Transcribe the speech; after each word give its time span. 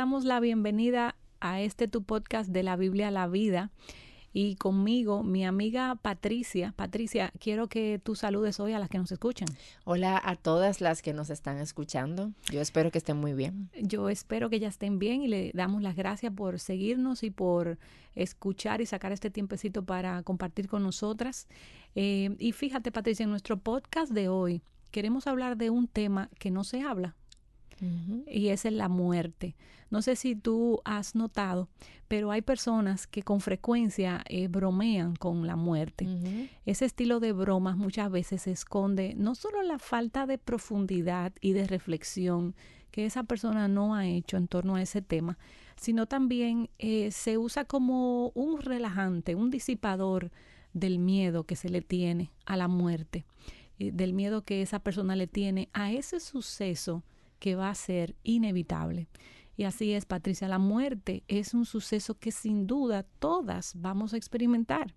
damos 0.00 0.24
la 0.24 0.40
bienvenida 0.40 1.14
a 1.40 1.60
este 1.60 1.86
tu 1.86 2.04
podcast 2.04 2.48
de 2.48 2.62
la 2.62 2.74
Biblia 2.76 3.08
a 3.08 3.10
la 3.10 3.28
vida 3.28 3.70
y 4.32 4.54
conmigo 4.54 5.22
mi 5.22 5.44
amiga 5.44 5.94
Patricia. 5.94 6.72
Patricia, 6.74 7.34
quiero 7.38 7.68
que 7.68 8.00
tú 8.02 8.14
saludes 8.14 8.60
hoy 8.60 8.72
a 8.72 8.78
las 8.78 8.88
que 8.88 8.96
nos 8.96 9.12
escuchan. 9.12 9.48
Hola 9.84 10.18
a 10.24 10.36
todas 10.36 10.80
las 10.80 11.02
que 11.02 11.12
nos 11.12 11.28
están 11.28 11.58
escuchando. 11.58 12.32
Yo 12.50 12.62
espero 12.62 12.90
que 12.90 12.96
estén 12.96 13.18
muy 13.18 13.34
bien. 13.34 13.68
Yo 13.78 14.08
espero 14.08 14.48
que 14.48 14.58
ya 14.58 14.68
estén 14.68 14.98
bien 14.98 15.20
y 15.20 15.28
le 15.28 15.50
damos 15.52 15.82
las 15.82 15.96
gracias 15.96 16.32
por 16.32 16.60
seguirnos 16.60 17.22
y 17.22 17.30
por 17.30 17.78
escuchar 18.14 18.80
y 18.80 18.86
sacar 18.86 19.12
este 19.12 19.28
tiempecito 19.28 19.84
para 19.84 20.22
compartir 20.22 20.66
con 20.66 20.82
nosotras. 20.82 21.46
Eh, 21.94 22.34
y 22.38 22.52
fíjate, 22.52 22.90
Patricia, 22.90 23.24
en 23.24 23.30
nuestro 23.30 23.58
podcast 23.58 24.12
de 24.12 24.30
hoy 24.30 24.62
queremos 24.92 25.26
hablar 25.26 25.58
de 25.58 25.68
un 25.68 25.88
tema 25.88 26.30
que 26.38 26.50
no 26.50 26.64
se 26.64 26.80
habla, 26.80 27.16
y 28.26 28.48
esa 28.48 28.68
es 28.68 28.74
la 28.74 28.88
muerte. 28.88 29.56
No 29.90 30.02
sé 30.02 30.14
si 30.14 30.36
tú 30.36 30.80
has 30.84 31.14
notado, 31.14 31.68
pero 32.06 32.30
hay 32.30 32.42
personas 32.42 33.06
que 33.06 33.22
con 33.22 33.40
frecuencia 33.40 34.22
eh, 34.28 34.46
bromean 34.46 35.16
con 35.16 35.46
la 35.46 35.56
muerte. 35.56 36.06
Ese 36.64 36.84
estilo 36.84 37.18
de 37.18 37.32
bromas 37.32 37.76
muchas 37.76 38.10
veces 38.10 38.46
esconde 38.46 39.14
no 39.16 39.34
solo 39.34 39.62
la 39.62 39.78
falta 39.78 40.26
de 40.26 40.38
profundidad 40.38 41.32
y 41.40 41.52
de 41.52 41.66
reflexión 41.66 42.54
que 42.90 43.06
esa 43.06 43.24
persona 43.24 43.68
no 43.68 43.94
ha 43.94 44.06
hecho 44.06 44.36
en 44.36 44.48
torno 44.48 44.76
a 44.76 44.82
ese 44.82 45.02
tema, 45.02 45.38
sino 45.76 46.06
también 46.06 46.70
eh, 46.78 47.10
se 47.10 47.38
usa 47.38 47.64
como 47.64 48.30
un 48.34 48.60
relajante, 48.60 49.34
un 49.34 49.50
disipador 49.50 50.30
del 50.72 50.98
miedo 50.98 51.44
que 51.44 51.56
se 51.56 51.68
le 51.68 51.82
tiene 51.82 52.30
a 52.46 52.56
la 52.56 52.68
muerte, 52.68 53.24
eh, 53.78 53.90
del 53.92 54.12
miedo 54.12 54.42
que 54.42 54.62
esa 54.62 54.80
persona 54.80 55.16
le 55.16 55.26
tiene 55.26 55.68
a 55.72 55.92
ese 55.92 56.20
suceso 56.20 57.02
que 57.40 57.56
va 57.56 57.70
a 57.70 57.74
ser 57.74 58.14
inevitable. 58.22 59.08
Y 59.56 59.64
así 59.64 59.92
es, 59.92 60.06
Patricia, 60.06 60.46
la 60.46 60.58
muerte 60.58 61.24
es 61.26 61.52
un 61.52 61.66
suceso 61.66 62.18
que 62.18 62.30
sin 62.30 62.66
duda 62.66 63.02
todas 63.18 63.72
vamos 63.76 64.14
a 64.14 64.16
experimentar. 64.16 64.94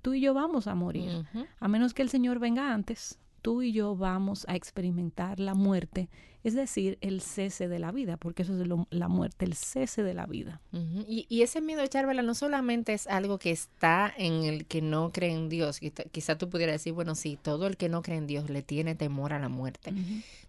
Tú 0.00 0.14
y 0.14 0.20
yo 0.20 0.32
vamos 0.32 0.68
a 0.68 0.74
morir, 0.76 1.26
a 1.58 1.68
menos 1.68 1.92
que 1.92 2.02
el 2.02 2.08
Señor 2.08 2.38
venga 2.38 2.72
antes, 2.72 3.18
tú 3.46 3.62
y 3.62 3.70
yo 3.70 3.94
vamos 3.94 4.44
a 4.48 4.56
experimentar 4.56 5.38
la 5.38 5.54
muerte, 5.54 6.08
es 6.42 6.54
decir, 6.54 6.98
el 7.00 7.20
cese 7.20 7.68
de 7.68 7.78
la 7.78 7.92
vida, 7.92 8.16
porque 8.16 8.42
eso 8.42 8.60
es 8.60 8.68
la 8.90 9.06
muerte, 9.06 9.44
el 9.44 9.54
cese 9.54 10.02
de 10.02 10.14
la 10.14 10.26
vida. 10.26 10.60
y, 11.06 11.42
ese 11.42 11.60
miedo, 11.60 11.86
Charvela, 11.86 12.22
no 12.22 12.34
solamente 12.34 12.92
es 12.92 13.06
algo 13.06 13.38
que 13.38 13.52
está 13.52 14.12
en 14.18 14.42
el 14.42 14.66
que 14.66 14.82
no 14.82 15.12
cree 15.12 15.32
en 15.32 15.48
Dios, 15.48 15.78
quizá, 16.10 16.36
tú 16.36 16.50
pudieras 16.50 16.74
decir, 16.74 16.92
bueno, 16.92 17.14
sí, 17.14 17.38
todo 17.40 17.68
el 17.68 17.76
que 17.76 17.88
no 17.88 18.02
cree 18.02 18.18
en 18.18 18.26
Dios 18.26 18.50
le 18.50 18.62
tiene 18.62 18.96
temor 18.96 19.32
a 19.32 19.38
la 19.38 19.48
muerte. 19.48 19.92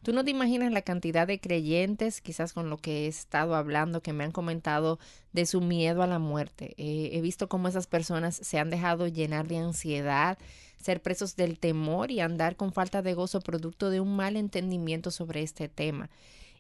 Tú 0.02 0.12
no 0.12 0.26
te 0.26 0.32
imaginas 0.32 0.72
la 0.72 0.82
cantidad 0.82 1.28
de 1.28 1.40
creyentes, 1.40 2.20
quizás 2.20 2.52
con 2.52 2.72
lo 2.72 2.78
que 2.78 3.06
he 3.06 3.08
estado 3.08 3.54
hablando, 3.54 4.02
que 4.02 4.12
me 4.12 4.24
han 4.24 4.32
comentado 4.32 4.98
de 5.34 5.46
su 5.46 5.62
miedo 5.62 6.02
a 6.02 6.08
la 6.08 6.18
muerte. 6.18 6.74
he 6.78 7.22
visto 7.22 7.48
cómo 7.48 7.68
esas 7.68 7.86
personas 7.86 8.36
se 8.36 8.58
han 8.58 8.72
dejado 8.72 9.06
llenar 9.08 9.48
de 9.48 9.58
ansiedad, 9.58 10.40
ser 10.88 11.02
presos 11.02 11.36
del 11.36 11.60
temor 11.60 12.12
y 12.12 12.22
andar 12.22 12.56
con 12.56 12.72
falta 12.72 13.02
de 13.02 13.14
gozo 13.14 13.42
producto 13.42 13.90
de 13.90 14.00
un 14.00 14.16
mal 14.16 14.38
entendimiento 14.38 15.12
sobre 15.12 15.44
este 15.44 15.68
tema. 15.68 16.10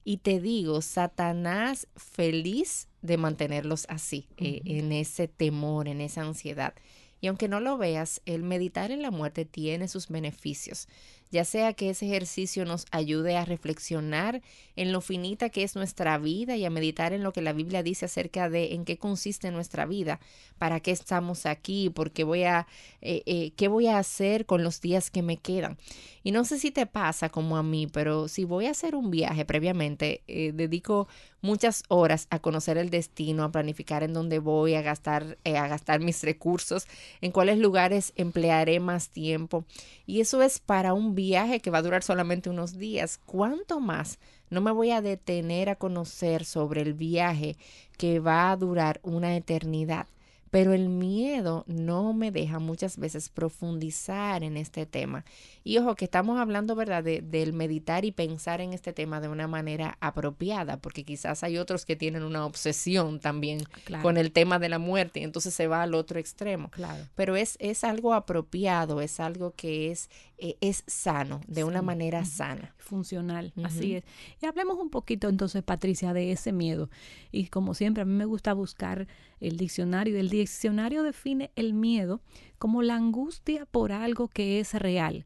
Y 0.03 0.17
te 0.17 0.41
digo, 0.41 0.81
Satanás 0.81 1.87
feliz 1.95 2.89
de 3.01 3.15
mantenerlos 3.15 3.85
así, 3.87 4.27
eh, 4.35 4.59
en 4.65 4.91
ese 4.91 5.29
temor, 5.29 5.87
en 5.87 6.01
esa 6.01 6.23
ansiedad. 6.23 6.73
Y 7.21 7.27
aunque 7.27 7.47
no 7.47 7.61
lo 7.61 7.77
veas, 7.77 8.21
el 8.25 8.43
meditar 8.43 8.91
en 8.91 9.01
la 9.01 9.11
muerte 9.11 9.45
tiene 9.45 9.87
sus 9.87 10.09
beneficios 10.09 10.89
ya 11.31 11.45
sea 11.45 11.73
que 11.73 11.89
ese 11.89 12.05
ejercicio 12.05 12.65
nos 12.65 12.85
ayude 12.91 13.37
a 13.37 13.45
reflexionar 13.45 14.41
en 14.75 14.91
lo 14.91 15.01
finita 15.01 15.49
que 15.49 15.63
es 15.63 15.75
nuestra 15.75 16.17
vida 16.17 16.55
y 16.55 16.65
a 16.65 16.69
meditar 16.69 17.13
en 17.13 17.23
lo 17.23 17.33
que 17.33 17.41
la 17.41 17.53
Biblia 17.53 17.83
dice 17.83 18.05
acerca 18.05 18.49
de 18.49 18.73
en 18.73 18.85
qué 18.85 18.97
consiste 18.97 19.51
nuestra 19.51 19.85
vida, 19.85 20.19
para 20.57 20.79
qué 20.79 20.91
estamos 20.91 21.45
aquí, 21.45 21.89
porque 21.89 22.23
voy 22.23 22.43
a, 22.43 22.67
eh, 23.01 23.23
eh, 23.25 23.51
qué 23.55 23.67
voy 23.67 23.87
a 23.87 23.99
hacer 23.99 24.45
con 24.45 24.63
los 24.63 24.81
días 24.81 25.11
que 25.11 25.21
me 25.21 25.37
quedan. 25.37 25.77
Y 26.23 26.31
no 26.31 26.45
sé 26.45 26.59
si 26.59 26.71
te 26.71 26.85
pasa 26.85 27.29
como 27.29 27.57
a 27.57 27.63
mí, 27.63 27.87
pero 27.87 28.27
si 28.27 28.43
voy 28.43 28.65
a 28.65 28.71
hacer 28.71 28.95
un 28.95 29.11
viaje 29.11 29.45
previamente, 29.45 30.21
eh, 30.27 30.51
dedico 30.53 31.07
muchas 31.41 31.83
horas 31.87 32.27
a 32.29 32.39
conocer 32.39 32.77
el 32.77 32.89
destino, 32.89 33.43
a 33.43 33.51
planificar 33.51 34.03
en 34.03 34.13
dónde 34.13 34.39
voy, 34.39 34.75
a 34.75 34.81
gastar, 34.81 35.37
a 35.45 35.67
gastar 35.67 36.01
mis 36.01 36.23
recursos, 36.23 36.87
en 37.21 37.31
cuáles 37.31 37.57
lugares 37.59 38.11
emplearé 38.15 38.79
más 38.79 39.09
tiempo. 39.09 39.65
Y 40.05 40.19
eso 40.19 40.41
es 40.41 40.59
para 40.59 40.93
un 40.93 41.15
viaje 41.17 41.59
que 41.59 41.71
va 41.71 41.79
a 41.79 41.81
durar 41.81 42.03
solamente 42.03 42.49
unos 42.49 42.77
días. 42.77 43.19
¿Cuánto 43.25 43.81
más? 43.81 44.19
No 44.49 44.61
me 44.61 44.71
voy 44.71 44.91
a 44.91 45.01
detener 45.01 45.69
a 45.69 45.75
conocer 45.75 46.45
sobre 46.45 46.81
el 46.81 46.93
viaje 46.93 47.57
que 47.97 48.19
va 48.19 48.51
a 48.51 48.55
durar 48.55 49.01
una 49.03 49.35
eternidad. 49.35 50.07
Pero 50.49 50.73
el 50.73 50.87
miedo 50.87 51.65
no 51.67 52.13
me 52.13 52.31
deja 52.31 52.59
muchas 52.59 52.97
veces 52.97 53.29
profundizar 53.29 54.43
en 54.43 54.55
este 54.55 54.85
tema. 54.85 55.25
Y 55.63 55.77
ojo, 55.77 55.95
que 55.95 56.05
estamos 56.05 56.39
hablando, 56.39 56.73
¿verdad?, 56.73 57.03
de, 57.03 57.21
del 57.21 57.51
meditar 57.51 58.05
y 58.05 58.13
pensar 58.13 58.61
en 58.61 58.71
este 58.71 58.93
tema 58.93 59.19
de 59.19 59.27
una 59.27 59.47
manera 59.47 59.97
apropiada, 59.99 60.77
porque 60.77 61.03
quizás 61.03 61.43
hay 61.43 61.57
otros 61.57 61.85
que 61.85 61.97
tienen 61.97 62.23
una 62.23 62.45
obsesión 62.45 63.19
también 63.19 63.63
con 64.01 64.15
el 64.15 64.31
tema 64.31 64.57
de 64.57 64.69
la 64.69 64.79
muerte 64.79 65.19
y 65.19 65.23
entonces 65.23 65.53
se 65.53 65.67
va 65.67 65.83
al 65.83 65.93
otro 65.93 66.17
extremo. 66.17 66.69
Claro. 66.69 67.03
Pero 67.15 67.35
es, 67.35 67.57
es 67.59 67.83
algo 67.83 68.13
apropiado, 68.13 69.01
es 69.01 69.19
algo 69.19 69.51
que 69.51 69.91
es, 69.91 70.09
eh, 70.39 70.57
es 70.61 70.83
sano, 70.87 71.41
de 71.47 71.63
una 71.63 71.81
manera 71.81 72.23
sana. 72.25 72.75
Funcional, 72.77 73.53
así 73.63 73.95
es. 73.95 74.03
Y 74.41 74.45
hablemos 74.45 74.77
un 74.77 74.89
poquito 74.89 75.29
entonces, 75.29 75.63
Patricia, 75.63 76.13
de 76.13 76.31
ese 76.31 76.51
miedo. 76.51 76.89
Y 77.31 77.47
como 77.47 77.73
siempre, 77.73 78.03
a 78.03 78.05
mí 78.05 78.13
me 78.13 78.25
gusta 78.25 78.53
buscar 78.53 79.07
el 79.39 79.57
diccionario. 79.57 80.19
El 80.19 80.29
diccionario 80.29 81.03
define 81.03 81.51
el 81.55 81.73
miedo 81.73 82.21
como 82.59 82.83
la 82.83 82.95
angustia 82.95 83.65
por 83.65 83.91
algo 83.91 84.27
que 84.27 84.59
es 84.59 84.73
real 84.73 85.25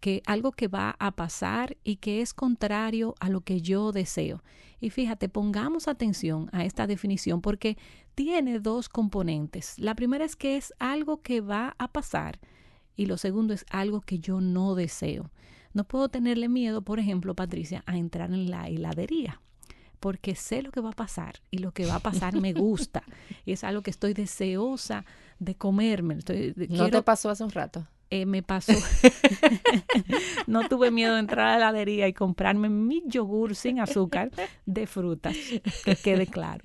que 0.00 0.22
algo 0.26 0.50
que 0.52 0.66
va 0.66 0.96
a 0.98 1.12
pasar 1.12 1.76
y 1.84 1.96
que 1.96 2.22
es 2.22 2.32
contrario 2.34 3.14
a 3.20 3.28
lo 3.28 3.42
que 3.42 3.60
yo 3.60 3.92
deseo. 3.92 4.42
Y 4.80 4.90
fíjate, 4.90 5.28
pongamos 5.28 5.88
atención 5.88 6.48
a 6.52 6.64
esta 6.64 6.86
definición 6.86 7.42
porque 7.42 7.76
tiene 8.14 8.58
dos 8.60 8.88
componentes. 8.88 9.78
La 9.78 9.94
primera 9.94 10.24
es 10.24 10.36
que 10.36 10.56
es 10.56 10.72
algo 10.78 11.20
que 11.20 11.42
va 11.42 11.74
a 11.78 11.88
pasar 11.88 12.40
y 13.00 13.06
lo 13.06 13.16
segundo 13.16 13.54
es 13.54 13.64
algo 13.70 14.02
que 14.02 14.18
yo 14.18 14.42
no 14.42 14.74
deseo. 14.74 15.30
No 15.72 15.84
puedo 15.84 16.10
tenerle 16.10 16.50
miedo, 16.50 16.82
por 16.82 16.98
ejemplo, 16.98 17.34
Patricia, 17.34 17.82
a 17.86 17.96
entrar 17.96 18.30
en 18.30 18.50
la 18.50 18.68
heladería 18.68 19.40
porque 20.00 20.34
sé 20.34 20.60
lo 20.60 20.70
que 20.70 20.80
va 20.80 20.90
a 20.90 20.92
pasar 20.92 21.40
y 21.50 21.58
lo 21.58 21.72
que 21.72 21.86
va 21.86 21.94
a 21.94 22.00
pasar 22.00 22.38
me 22.38 22.52
gusta 22.52 23.02
y 23.46 23.52
es 23.52 23.64
algo 23.64 23.82
que 23.82 23.90
estoy 23.90 24.12
deseosa 24.12 25.06
de 25.38 25.54
comerme. 25.54 26.18
¿No 26.68 26.90
te 26.90 27.02
pasó 27.02 27.30
hace 27.30 27.42
un 27.42 27.50
rato? 27.50 27.86
Eh, 28.10 28.26
me 28.26 28.42
pasó. 28.42 28.72
no 30.46 30.68
tuve 30.68 30.90
miedo 30.90 31.14
de 31.14 31.20
entrar 31.20 31.46
a 31.46 31.50
la 31.52 31.56
heladería 31.68 32.08
y 32.08 32.12
comprarme 32.12 32.68
mi 32.68 33.02
yogur 33.06 33.54
sin 33.54 33.80
azúcar 33.80 34.30
de 34.66 34.86
frutas, 34.86 35.36
que 35.84 35.96
quede 35.96 36.26
claro. 36.26 36.62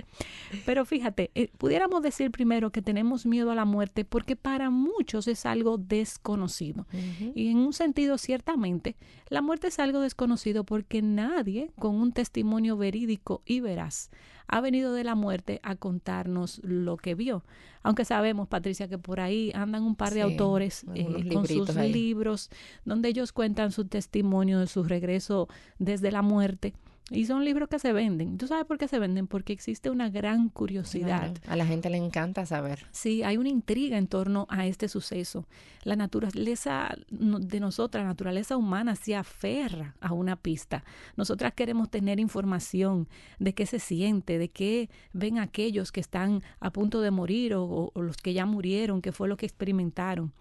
Pero 0.66 0.86
fíjate, 0.86 1.32
eh, 1.36 1.50
pudiéramos 1.58 2.02
decir 2.02 2.32
primero 2.32 2.72
que 2.72 2.82
tenemos 2.82 3.26
miedo 3.26 3.52
a 3.52 3.56
la 3.56 3.66
muerte 3.66 4.06
porque 4.06 4.36
para 4.36 4.70
muchos 4.70 5.28
es 5.28 5.46
algo 5.46 5.78
desconocido. 5.78 6.88
Y 7.36 7.52
en 7.52 7.58
un 7.58 7.74
sentido, 7.74 8.18
ciertamente, 8.18 8.96
la 9.30 9.42
muerte 9.42 9.68
es 9.68 9.80
algo 9.80 10.00
desconocido 10.00 10.64
porque 10.64 11.02
nadie 11.02 11.72
con 11.78 11.96
un 11.96 12.12
testimonio 12.12 12.78
verídico 12.78 13.42
y 13.46 13.60
veraz 13.60 14.10
ha 14.48 14.62
venido 14.62 14.94
de 14.94 15.04
la 15.04 15.16
muerte 15.16 15.60
a 15.64 15.76
contarnos 15.76 16.62
lo 16.64 16.98
que 16.98 17.16
vio. 17.16 17.44
Aunque 17.84 18.06
sabemos, 18.06 18.48
Patricia, 18.48 18.88
que 18.88 18.98
por 18.98 19.20
ahí 19.20 19.52
andan 19.54 19.84
un 19.84 19.96
par 19.96 20.14
de 20.14 20.22
autores 20.22 20.86
eh, 20.96 21.30
con 21.32 21.48
sus 21.48 21.76
libros 21.76 22.50
donde 22.84 23.10
ellos 23.10 23.32
cuentan 23.32 23.72
su 23.72 23.86
testimonio 23.86 24.60
de 24.60 24.68
su 24.68 24.84
regreso 24.84 25.48
desde 25.78 26.12
la 26.12 26.22
muerte. 26.22 26.74
Y 27.12 27.26
son 27.26 27.46
libros 27.46 27.70
que 27.70 27.78
se 27.78 27.94
venden. 27.94 28.38
¿Tú 28.38 28.48
sabes 28.48 28.66
por 28.66 28.80
qué 28.80 28.88
se 28.88 28.98
venden? 28.98 29.28
Porque 29.28 29.54
existe 29.54 29.92
una 29.92 30.10
gran 30.10 30.50
curiosidad. 30.50 31.38
A 31.48 31.56
la 31.56 31.66
gente 31.66 31.92
le 31.92 31.98
encanta 31.98 32.48
saber. 32.48 32.88
Sí, 32.92 33.22
hay 33.22 33.38
una 33.38 33.50
intriga 33.50 33.98
en 33.98 34.08
torno 34.08 34.48
a 34.50 34.66
este 34.66 34.88
suceso. 34.88 35.46
La 35.84 35.96
naturaleza 35.96 36.96
de 37.10 37.60
nosotras, 37.60 38.04
la 38.04 38.10
naturaleza 38.10 38.58
humana, 38.58 38.96
se 38.96 39.16
aferra 39.16 39.96
a 40.02 40.14
una 40.14 40.36
pista. 40.36 40.84
Nosotras 41.16 41.54
queremos 41.54 41.92
tener 41.92 42.20
información 42.20 43.08
de 43.38 43.54
qué 43.54 43.68
se 43.68 43.78
siente, 43.78 44.40
de 44.40 44.50
qué 44.50 44.90
ven 45.14 45.38
aquellos 45.38 45.92
que 45.92 46.00
están 46.00 46.42
a 46.60 46.72
punto 46.72 47.02
de 47.02 47.12
morir 47.12 47.54
o, 47.54 47.92
o 47.94 48.02
los 48.02 48.18
que 48.18 48.34
ya 48.34 48.48
murieron, 48.48 49.04
qué 49.04 49.12
fue 49.12 49.28
lo 49.28 49.38
que 49.38 49.46
experimentaron 49.46 50.34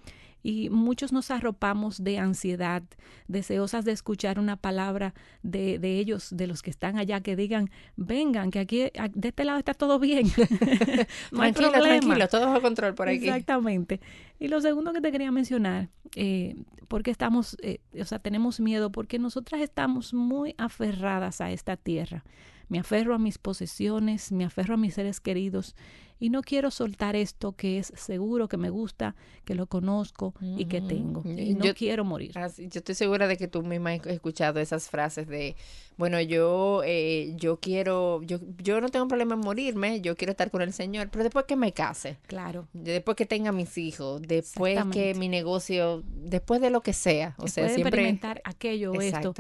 y 0.45 0.69
muchos 0.69 1.11
nos 1.11 1.31
arropamos 1.31 2.05
de 2.05 2.19
ansiedad, 2.19 2.83
deseosas 3.29 3.87
de 3.87 3.93
escuchar 3.93 4.39
una 4.39 4.57
palabra 4.57 5.15
de, 5.43 5.79
de, 5.79 5.99
ellos, 5.99 6.29
de 6.37 6.47
los 6.47 6.61
que 6.61 6.69
están 6.69 6.99
allá, 6.99 7.23
que 7.23 7.35
digan, 7.35 7.71
vengan, 7.97 8.51
que 8.51 8.59
aquí 8.59 8.91
de 9.15 9.29
este 9.29 9.45
lado 9.47 9.59
está 9.59 9.73
todo 9.73 9.99
bien. 9.99 10.27
no 11.33 11.39
tranquilo, 11.39 11.73
tranquilo, 11.73 12.29
todo 12.29 12.47
bajo 12.47 12.61
control 12.61 12.95
por 12.95 13.09
aquí. 13.09 13.27
Exactamente. 13.27 14.01
Y 14.39 14.49
lo 14.49 14.61
segundo 14.61 14.93
que 14.93 15.01
te 15.01 15.11
quería 15.11 15.33
mencionar, 15.33 15.89
eh, 16.15 16.55
porque 16.89 17.11
estamos, 17.11 17.57
eh, 17.63 17.79
o 17.99 18.05
sea, 18.05 18.19
tenemos 18.19 18.61
miedo, 18.61 18.93
porque 18.93 19.19
nosotras 19.19 19.63
estamos 19.63 20.13
muy 20.13 20.55
aferradas 20.59 21.41
a 21.41 21.53
esta 21.53 21.79
tierra 21.79 22.23
me 22.69 22.79
aferro 22.79 23.15
a 23.15 23.19
mis 23.19 23.39
posesiones, 23.39 24.33
me 24.33 24.45
aferro 24.45 24.75
a 24.75 24.77
mis 24.77 24.95
seres 24.95 25.21
queridos 25.21 25.77
y 26.19 26.31
no 26.31 26.43
quiero 26.43 26.71
soltar 26.71 27.17
esto 27.17 27.53
que 27.53 27.79
es 27.79 27.93
seguro, 27.97 28.49
que 28.49 28.57
me 28.57 28.71
gusta, 28.71 29.15
que 29.45 29.55
lo 29.55 29.67
conozco 29.67 30.35
y 30.41 30.67
que 30.67 30.81
tengo. 30.81 31.23
Y 31.25 31.55
no 31.55 31.75
quiero 31.75 32.05
morir. 32.05 32.33
yo 32.33 32.79
estoy 32.79 32.95
segura 32.95 33.27
de 33.27 33.37
que 33.37 33.49
tú 33.49 33.63
misma 33.63 33.93
has 33.93 34.07
escuchado 34.07 34.61
esas 34.61 34.89
frases 34.89 35.27
de, 35.27 35.57
bueno, 35.97 36.21
yo, 36.21 36.83
eh, 36.85 37.35
yo 37.37 37.59
quiero, 37.59 38.23
yo, 38.23 38.39
yo 38.59 38.81
no 38.81 38.89
tengo 38.89 39.09
problema 39.09 39.35
en 39.35 39.41
morirme, 39.41 40.01
yo 40.01 40.17
quiero 40.17 40.33
estar 40.33 40.51
con 40.51 40.63
el 40.63 40.73
Señor, 40.73 41.09
pero 41.11 41.25
después 41.25 41.45
que 41.47 41.57
me 41.57 41.73
case. 41.73 42.17
Claro. 42.27 42.69
Después 42.73 43.17
que 43.17 43.27
tenga 43.27 43.53
mis 43.53 43.77
hijos, 43.77 44.23
después 44.23 44.79
que 44.93 45.15
mi 45.15 45.29
negocio, 45.29 46.03
después 46.07 46.61
de 46.61 46.71
lo 46.71 46.83
que 46.83 46.93
sea. 46.93 47.35
O 47.39 47.49
sea, 47.49 47.69
siempre. 47.69 47.89
experimentar 47.89 48.41
aquello 48.45 48.93
o 48.93 49.01
esto 49.01 49.35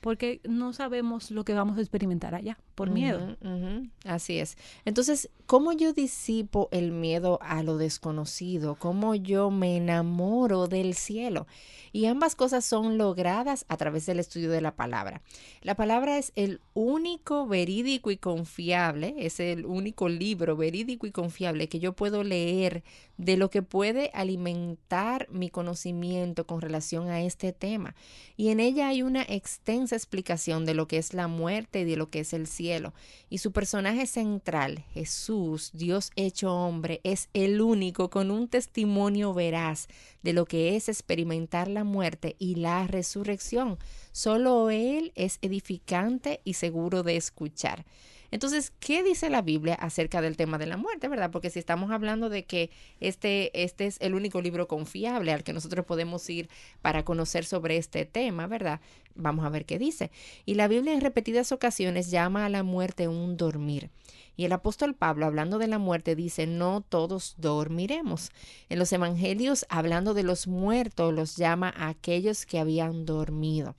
porque 0.00 0.40
no 0.44 0.72
sabemos 0.72 1.30
lo 1.30 1.44
que 1.44 1.54
vamos 1.54 1.78
a 1.78 1.80
experimentar 1.80 2.34
allá, 2.34 2.58
por 2.74 2.90
miedo. 2.90 3.36
Así 4.04 4.38
es. 4.38 4.56
Entonces, 4.84 5.30
¿cómo 5.46 5.72
yo 5.72 5.92
disipo 5.92 6.68
el 6.70 6.92
miedo 6.92 7.38
a 7.42 7.62
lo 7.62 7.76
desconocido? 7.76 8.76
¿Cómo 8.76 9.14
yo 9.14 9.50
me 9.50 9.76
enamoro 9.76 10.68
del 10.68 10.94
cielo? 10.94 11.46
Y 11.92 12.06
ambas 12.06 12.36
cosas 12.36 12.64
son 12.64 12.98
logradas 12.98 13.64
a 13.68 13.76
través 13.76 14.06
del 14.06 14.20
estudio 14.20 14.50
de 14.50 14.60
la 14.60 14.76
palabra. 14.76 15.22
La 15.62 15.74
palabra 15.74 16.18
es 16.18 16.32
el 16.36 16.60
único 16.74 17.46
verídico 17.46 18.10
y 18.10 18.16
confiable, 18.16 19.14
es 19.18 19.40
el 19.40 19.66
único 19.66 20.08
libro 20.08 20.56
verídico 20.56 21.06
y 21.06 21.12
confiable 21.12 21.68
que 21.68 21.80
yo 21.80 21.94
puedo 21.94 22.22
leer 22.22 22.84
de 23.18 23.36
lo 23.36 23.50
que 23.50 23.62
puede 23.62 24.10
alimentar 24.14 25.28
mi 25.30 25.50
conocimiento 25.50 26.46
con 26.46 26.60
relación 26.60 27.08
a 27.08 27.20
este 27.22 27.52
tema. 27.52 27.94
Y 28.36 28.48
en 28.48 28.60
ella 28.60 28.88
hay 28.88 29.02
una 29.02 29.22
extensa 29.22 29.96
explicación 29.96 30.64
de 30.64 30.74
lo 30.74 30.86
que 30.86 30.98
es 30.98 31.12
la 31.12 31.26
muerte 31.26 31.80
y 31.80 31.84
de 31.84 31.96
lo 31.96 32.10
que 32.10 32.20
es 32.20 32.32
el 32.32 32.46
cielo. 32.46 32.94
Y 33.28 33.38
su 33.38 33.52
personaje 33.52 34.06
central, 34.06 34.84
Jesús, 34.92 35.72
Dios 35.74 36.12
hecho 36.14 36.54
hombre, 36.54 37.00
es 37.02 37.28
el 37.34 37.60
único 37.60 38.08
con 38.08 38.30
un 38.30 38.48
testimonio 38.48 39.34
veraz 39.34 39.88
de 40.22 40.32
lo 40.32 40.46
que 40.46 40.76
es 40.76 40.88
experimentar 40.88 41.66
la 41.66 41.82
muerte 41.82 42.36
y 42.38 42.54
la 42.54 42.86
resurrección. 42.86 43.78
Solo 44.12 44.70
Él 44.70 45.12
es 45.16 45.38
edificante 45.42 46.40
y 46.44 46.54
seguro 46.54 47.02
de 47.02 47.16
escuchar. 47.16 47.84
Entonces, 48.30 48.72
¿qué 48.78 49.02
dice 49.02 49.30
la 49.30 49.42
Biblia 49.42 49.74
acerca 49.74 50.20
del 50.20 50.36
tema 50.36 50.58
de 50.58 50.66
la 50.66 50.76
muerte, 50.76 51.08
verdad? 51.08 51.30
Porque 51.30 51.50
si 51.50 51.58
estamos 51.58 51.90
hablando 51.90 52.28
de 52.28 52.44
que 52.44 52.70
este, 53.00 53.50
este 53.64 53.86
es 53.86 53.96
el 54.00 54.14
único 54.14 54.40
libro 54.42 54.68
confiable 54.68 55.32
al 55.32 55.44
que 55.44 55.52
nosotros 55.52 55.86
podemos 55.86 56.28
ir 56.28 56.48
para 56.82 57.04
conocer 57.04 57.44
sobre 57.44 57.76
este 57.76 58.04
tema, 58.04 58.46
¿verdad? 58.46 58.80
Vamos 59.14 59.44
a 59.44 59.48
ver 59.48 59.64
qué 59.64 59.78
dice. 59.78 60.10
Y 60.44 60.54
la 60.54 60.68
Biblia 60.68 60.92
en 60.92 61.00
repetidas 61.00 61.52
ocasiones 61.52 62.10
llama 62.10 62.44
a 62.44 62.48
la 62.48 62.62
muerte 62.62 63.08
un 63.08 63.36
dormir. 63.36 63.90
Y 64.36 64.44
el 64.44 64.52
apóstol 64.52 64.94
Pablo, 64.94 65.26
hablando 65.26 65.58
de 65.58 65.66
la 65.66 65.78
muerte, 65.78 66.14
dice, 66.14 66.46
no 66.46 66.80
todos 66.80 67.34
dormiremos. 67.38 68.30
En 68.68 68.78
los 68.78 68.92
evangelios, 68.92 69.66
hablando 69.68 70.14
de 70.14 70.22
los 70.22 70.46
muertos, 70.46 71.12
los 71.12 71.36
llama 71.36 71.74
a 71.76 71.88
aquellos 71.88 72.46
que 72.46 72.60
habían 72.60 73.04
dormido. 73.04 73.74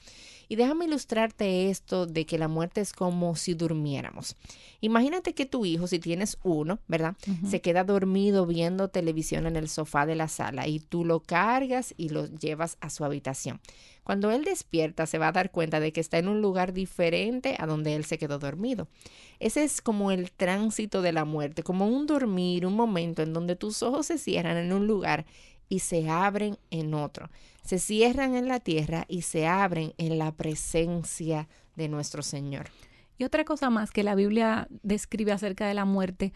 Y 0.50 0.56
déjame 0.56 0.86
ilustrarte 0.86 1.70
esto 1.70 2.08
de 2.08 2.26
que 2.26 2.40
la 2.40 2.48
muerte 2.48 2.82
es 2.82 2.92
como 2.92 3.36
si 3.36 3.54
durmiéramos. 3.54 4.36
Imagínate 4.82 5.36
que 5.36 5.46
tu 5.46 5.64
hijo, 5.64 5.86
si 5.86 6.00
tienes 6.00 6.40
uno, 6.44 6.80
¿verdad? 6.88 7.16
Se 7.48 7.62
queda 7.62 7.84
dormido 7.84 8.48
viendo 8.48 8.88
televisión 8.88 9.46
en 9.46 9.56
el 9.56 9.70
sofá 9.70 10.08
de 10.08 10.16
la 10.16 10.28
sala 10.28 10.68
y 10.68 10.80
tú 10.80 11.06
lo 11.06 11.20
cargas 11.20 11.94
y 11.98 12.10
lo 12.10 12.26
llevas 12.26 12.78
a 12.82 12.90
su 12.90 13.06
habitación. 13.06 13.62
Cuando 14.04 14.32
él 14.32 14.44
despierta 14.44 15.06
se 15.06 15.20
va 15.20 15.28
a 15.28 15.32
dar 15.32 15.52
cuenta 15.52 15.80
de 15.80 15.94
que 15.94 16.02
está 16.02 16.18
en 16.18 16.28
un 16.28 16.42
lugar 16.42 16.74
diferente 16.74 17.56
a 17.60 17.68
donde 17.68 17.94
él 17.94 18.06
se 18.06 18.18
quedó 18.18 18.40
dormido. 18.40 18.88
Ese 19.40 19.64
es 19.64 19.84
como 19.84 20.10
el 20.10 20.32
tránsito 20.32 21.04
de 21.04 21.12
la 21.12 21.26
muerte, 21.26 21.62
como 21.62 21.86
un 21.88 22.08
dormir, 22.08 22.66
un 22.66 22.76
momento 22.76 23.22
en 23.22 23.34
donde 23.34 23.56
tus 23.56 23.84
ojos 23.84 24.08
se 24.08 24.18
cierran 24.18 24.58
en 24.58 24.74
un 24.74 24.88
lugar 24.88 25.28
y 25.70 25.80
se 25.80 26.10
abren 26.10 26.58
en 26.72 26.94
otro. 26.94 27.30
Se 27.64 27.80
cierran 27.80 28.36
en 28.36 28.48
la 28.48 28.60
tierra 28.60 29.06
y 29.08 29.22
se 29.22 29.48
abren 29.48 29.94
en 29.98 30.18
la 30.18 30.32
presencia 30.32 31.48
de 31.76 31.88
nuestro 31.88 32.24
Señor. 32.24 32.68
Y 33.18 33.24
otra 33.24 33.46
cosa 33.46 33.70
más 33.70 33.92
que 33.92 34.04
la 34.04 34.16
Biblia 34.16 34.68
describe 34.82 35.32
acerca 35.32 35.68
de 35.68 35.74
la 35.74 35.86
muerte, 35.86 36.34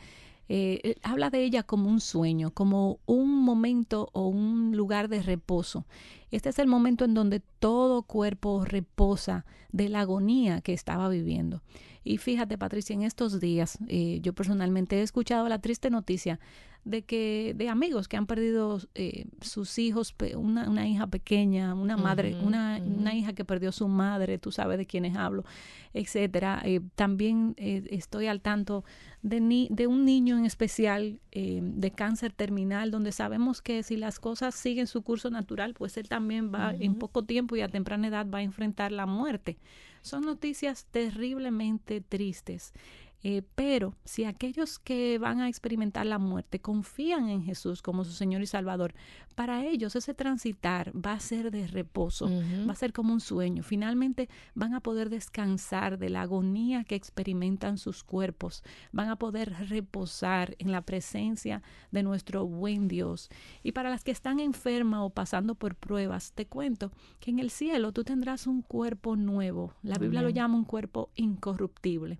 eh, 0.49 0.81
eh, 0.83 0.95
habla 1.01 1.29
de 1.29 1.43
ella 1.43 1.63
como 1.63 1.89
un 1.89 2.01
sueño, 2.01 2.51
como 2.51 2.99
un 3.05 3.43
momento 3.43 4.09
o 4.11 4.27
un 4.27 4.75
lugar 4.75 5.07
de 5.07 5.21
reposo. 5.21 5.85
Este 6.31 6.49
es 6.49 6.59
el 6.59 6.67
momento 6.67 7.05
en 7.05 7.13
donde 7.13 7.39
todo 7.39 8.03
cuerpo 8.03 8.65
reposa 8.65 9.45
de 9.71 9.87
la 9.87 10.01
agonía 10.01 10.61
que 10.61 10.73
estaba 10.73 11.07
viviendo. 11.07 11.63
Y 12.03 12.17
fíjate, 12.17 12.57
Patricia, 12.57 12.93
en 12.93 13.03
estos 13.03 13.39
días 13.39 13.77
eh, 13.87 14.19
yo 14.21 14.33
personalmente 14.33 14.99
he 14.99 15.01
escuchado 15.01 15.47
la 15.47 15.59
triste 15.59 15.89
noticia 15.89 16.39
de 16.85 17.03
que 17.03 17.53
de 17.55 17.69
amigos 17.69 18.07
que 18.07 18.17
han 18.17 18.25
perdido 18.25 18.79
eh, 18.95 19.25
sus 19.41 19.77
hijos, 19.79 20.13
una, 20.35 20.69
una, 20.69 20.87
hija 20.87 21.07
pequeña, 21.07 21.73
una 21.73 21.95
madre, 21.95 22.35
una, 22.35 22.81
una, 22.83 23.15
hija 23.15 23.33
que 23.33 23.45
perdió 23.45 23.71
su 23.71 23.87
madre, 23.87 24.37
tú 24.37 24.51
sabes 24.51 24.77
de 24.77 24.85
quiénes 24.85 25.15
hablo, 25.15 25.45
etcétera. 25.93 26.61
Eh, 26.65 26.81
también 26.95 27.53
eh, 27.57 27.83
estoy 27.91 28.27
al 28.27 28.41
tanto 28.41 28.83
de, 29.21 29.39
ni, 29.39 29.69
de 29.71 29.87
un 29.87 30.03
niño 30.03 30.37
en 30.37 30.45
especial 30.45 31.19
de 31.31 31.91
cáncer 31.91 32.31
terminal, 32.31 32.91
donde 32.91 33.11
sabemos 33.11 33.61
que 33.61 33.81
si 33.81 33.97
las 33.97 34.19
cosas 34.19 34.53
siguen 34.53 34.85
su 34.85 35.01
curso 35.01 35.31
natural, 35.31 35.73
pues 35.73 35.97
él 35.97 36.07
también 36.07 36.53
va 36.53 36.75
en 36.77 36.95
poco 36.95 37.23
tiempo 37.23 37.55
y 37.55 37.61
a 37.61 37.69
temprana 37.69 38.07
edad 38.07 38.27
va 38.29 38.39
a 38.39 38.43
enfrentar 38.43 38.91
la 38.91 39.07
muerte. 39.07 39.57
Son 40.03 40.23
noticias 40.25 40.85
terriblemente 40.91 42.01
tristes. 42.01 42.73
Eh, 43.23 43.41
pero 43.55 43.95
si 44.03 44.25
aquellos 44.25 44.79
que 44.79 45.17
van 45.17 45.39
a 45.39 45.47
experimentar 45.47 46.05
la 46.05 46.19
muerte 46.19 46.59
confían 46.59 47.29
en 47.29 47.41
Jesús 47.41 47.81
como 47.81 48.03
su 48.03 48.11
Señor 48.11 48.41
y 48.41 48.47
Salvador, 48.47 48.93
para 49.33 49.65
ellos 49.65 49.95
ese 49.95 50.13
transitar 50.13 50.91
va 50.93 51.13
a 51.13 51.19
ser 51.19 51.49
de 51.49 51.65
reposo, 51.67 52.29
va 52.67 52.73
a 52.73 52.75
ser 52.75 52.91
como 52.91 53.13
un 53.13 53.21
sueño. 53.21 53.63
Finalmente 53.63 54.29
van 54.55 54.73
a 54.73 54.81
poder 54.81 55.09
descansar 55.09 55.97
de 55.97 56.09
la 56.09 56.21
agonía 56.21 56.83
que 56.83 56.95
experimentan 56.95 57.77
sus 57.77 58.03
cuerpos, 58.03 58.61
van 58.91 59.09
a 59.09 59.15
poder 59.15 59.53
reposar 59.69 60.55
en 60.59 60.71
la 60.71 60.81
presencia 60.81 61.63
de 61.91 62.03
nuestro 62.03 62.45
buen 62.45 62.87
Dios. 62.87 63.29
Y 63.63 63.71
para 63.71 63.89
las 63.89 64.03
que 64.03 64.11
están 64.11 64.39
enfermas 64.39 64.99
o 65.01 65.09
pasando 65.09 65.55
por 65.55 65.75
pruebas, 65.75 66.33
te 66.33 66.45
cuento 66.45 66.91
que 67.19 67.31
en 67.31 67.39
el 67.39 67.49
cielo 67.49 67.93
tú 67.93 68.03
tendrás 68.03 68.47
un 68.47 68.61
cuerpo 68.61 69.15
nuevo. 69.15 69.73
La 69.81 69.97
Biblia 69.97 70.21
lo 70.21 70.29
llama 70.29 70.57
un 70.57 70.65
cuerpo 70.65 71.09
incorruptible 71.15 72.19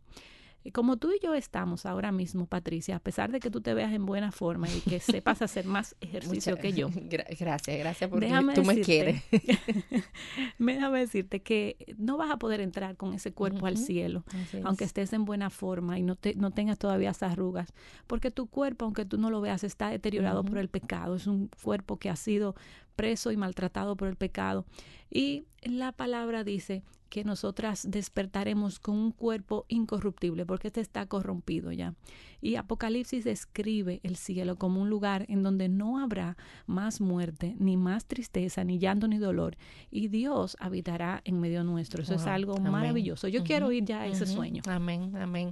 como 0.71 0.97
tú 0.97 1.11
y 1.11 1.19
yo 1.23 1.33
estamos 1.33 1.85
ahora 1.85 2.11
mismo, 2.11 2.45
Patricia, 2.45 2.95
a 2.95 2.99
pesar 2.99 3.31
de 3.31 3.39
que 3.39 3.51
tú 3.51 3.59
te 3.59 3.73
veas 3.73 3.91
en 3.91 4.05
buena 4.05 4.31
forma 4.31 4.69
y 4.69 4.79
que 4.79 4.99
sepas 4.99 5.41
hacer 5.41 5.65
más 5.65 5.95
ejercicio 6.01 6.57
que 6.57 6.71
yo. 6.71 6.89
gracias, 7.39 7.77
gracias 7.77 8.09
porque 8.09 8.31
tú 8.55 8.63
me 8.63 8.81
quieres. 8.81 9.23
déjame 10.57 10.99
decirte 10.99 11.41
que 11.41 11.95
no 11.97 12.17
vas 12.17 12.31
a 12.31 12.37
poder 12.37 12.61
entrar 12.61 12.95
con 12.95 13.13
ese 13.13 13.33
cuerpo 13.33 13.65
al 13.65 13.77
cielo, 13.77 14.23
aunque 14.63 14.85
estés 14.85 15.11
en 15.13 15.25
buena 15.25 15.49
forma 15.49 15.99
y 15.99 16.03
no, 16.03 16.15
te, 16.15 16.35
no 16.35 16.51
tengas 16.51 16.79
todavía 16.79 17.11
esas 17.11 17.33
arrugas, 17.33 17.73
porque 18.07 18.31
tu 18.31 18.47
cuerpo, 18.47 18.85
aunque 18.85 19.05
tú 19.05 19.17
no 19.17 19.29
lo 19.29 19.41
veas, 19.41 19.63
está 19.63 19.89
deteriorado 19.89 20.43
por 20.43 20.57
el 20.57 20.69
pecado. 20.69 21.15
Es 21.15 21.27
un 21.27 21.49
cuerpo 21.61 21.97
que 21.97 22.09
ha 22.09 22.15
sido 22.15 22.55
preso 22.95 23.31
y 23.31 23.37
maltratado 23.37 23.97
por 23.97 24.07
el 24.07 24.15
pecado. 24.15 24.65
Y 25.09 25.45
la 25.61 25.91
palabra 25.91 26.43
dice 26.43 26.83
que 27.13 27.23
nosotras 27.23 27.85
despertaremos 27.87 28.79
con 28.79 28.95
un 28.95 29.11
cuerpo 29.11 29.65
incorruptible, 29.67 30.47
porque 30.47 30.69
este 30.69 30.81
está 30.81 31.05
corrompido 31.05 31.71
ya. 31.71 31.93
Y 32.41 32.55
Apocalipsis 32.55 33.23
describe 33.23 33.99
el 34.01 34.15
cielo 34.15 34.55
como 34.55 34.81
un 34.81 34.89
lugar 34.89 35.27
en 35.29 35.43
donde 35.43 35.69
no 35.69 35.99
habrá 35.99 36.37
más 36.65 37.01
muerte, 37.01 37.55
ni 37.59 37.77
más 37.77 38.05
tristeza, 38.05 38.63
ni 38.63 38.79
llanto, 38.79 39.07
ni 39.07 39.19
dolor. 39.19 39.57
Y 39.91 40.07
Dios 40.07 40.57
habitará 40.59 41.21
en 41.23 41.39
medio 41.39 41.63
nuestro. 41.63 42.01
Eso 42.01 42.15
es 42.15 42.25
algo 42.25 42.57
maravilloso. 42.57 43.27
Yo 43.27 43.43
quiero 43.43 43.71
ir 43.71 43.85
ya 43.85 44.01
a 44.01 44.07
ese 44.07 44.25
sueño. 44.25 44.63
Amén, 44.65 45.15
amén. 45.15 45.51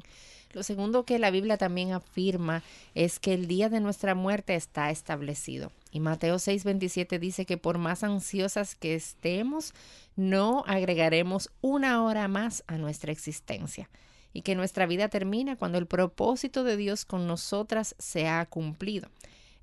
Lo 0.53 0.63
segundo 0.63 1.05
que 1.05 1.19
la 1.19 1.31
Biblia 1.31 1.57
también 1.57 1.93
afirma 1.93 2.63
es 2.93 3.19
que 3.19 3.33
el 3.33 3.47
día 3.47 3.69
de 3.69 3.79
nuestra 3.79 4.15
muerte 4.15 4.55
está 4.55 4.91
establecido. 4.91 5.71
Y 5.91 5.99
Mateo 5.99 6.35
6:27 6.35 7.19
dice 7.19 7.45
que 7.45 7.57
por 7.57 7.77
más 7.77 8.03
ansiosas 8.03 8.75
que 8.75 8.95
estemos, 8.95 9.73
no 10.15 10.63
agregaremos 10.67 11.49
una 11.61 12.03
hora 12.03 12.27
más 12.27 12.63
a 12.67 12.77
nuestra 12.77 13.11
existencia 13.11 13.89
y 14.33 14.41
que 14.41 14.55
nuestra 14.55 14.85
vida 14.85 15.09
termina 15.09 15.55
cuando 15.55 15.77
el 15.77 15.87
propósito 15.87 16.63
de 16.63 16.77
Dios 16.77 17.05
con 17.05 17.27
nosotras 17.27 17.95
se 17.97 18.27
ha 18.27 18.45
cumplido. 18.45 19.09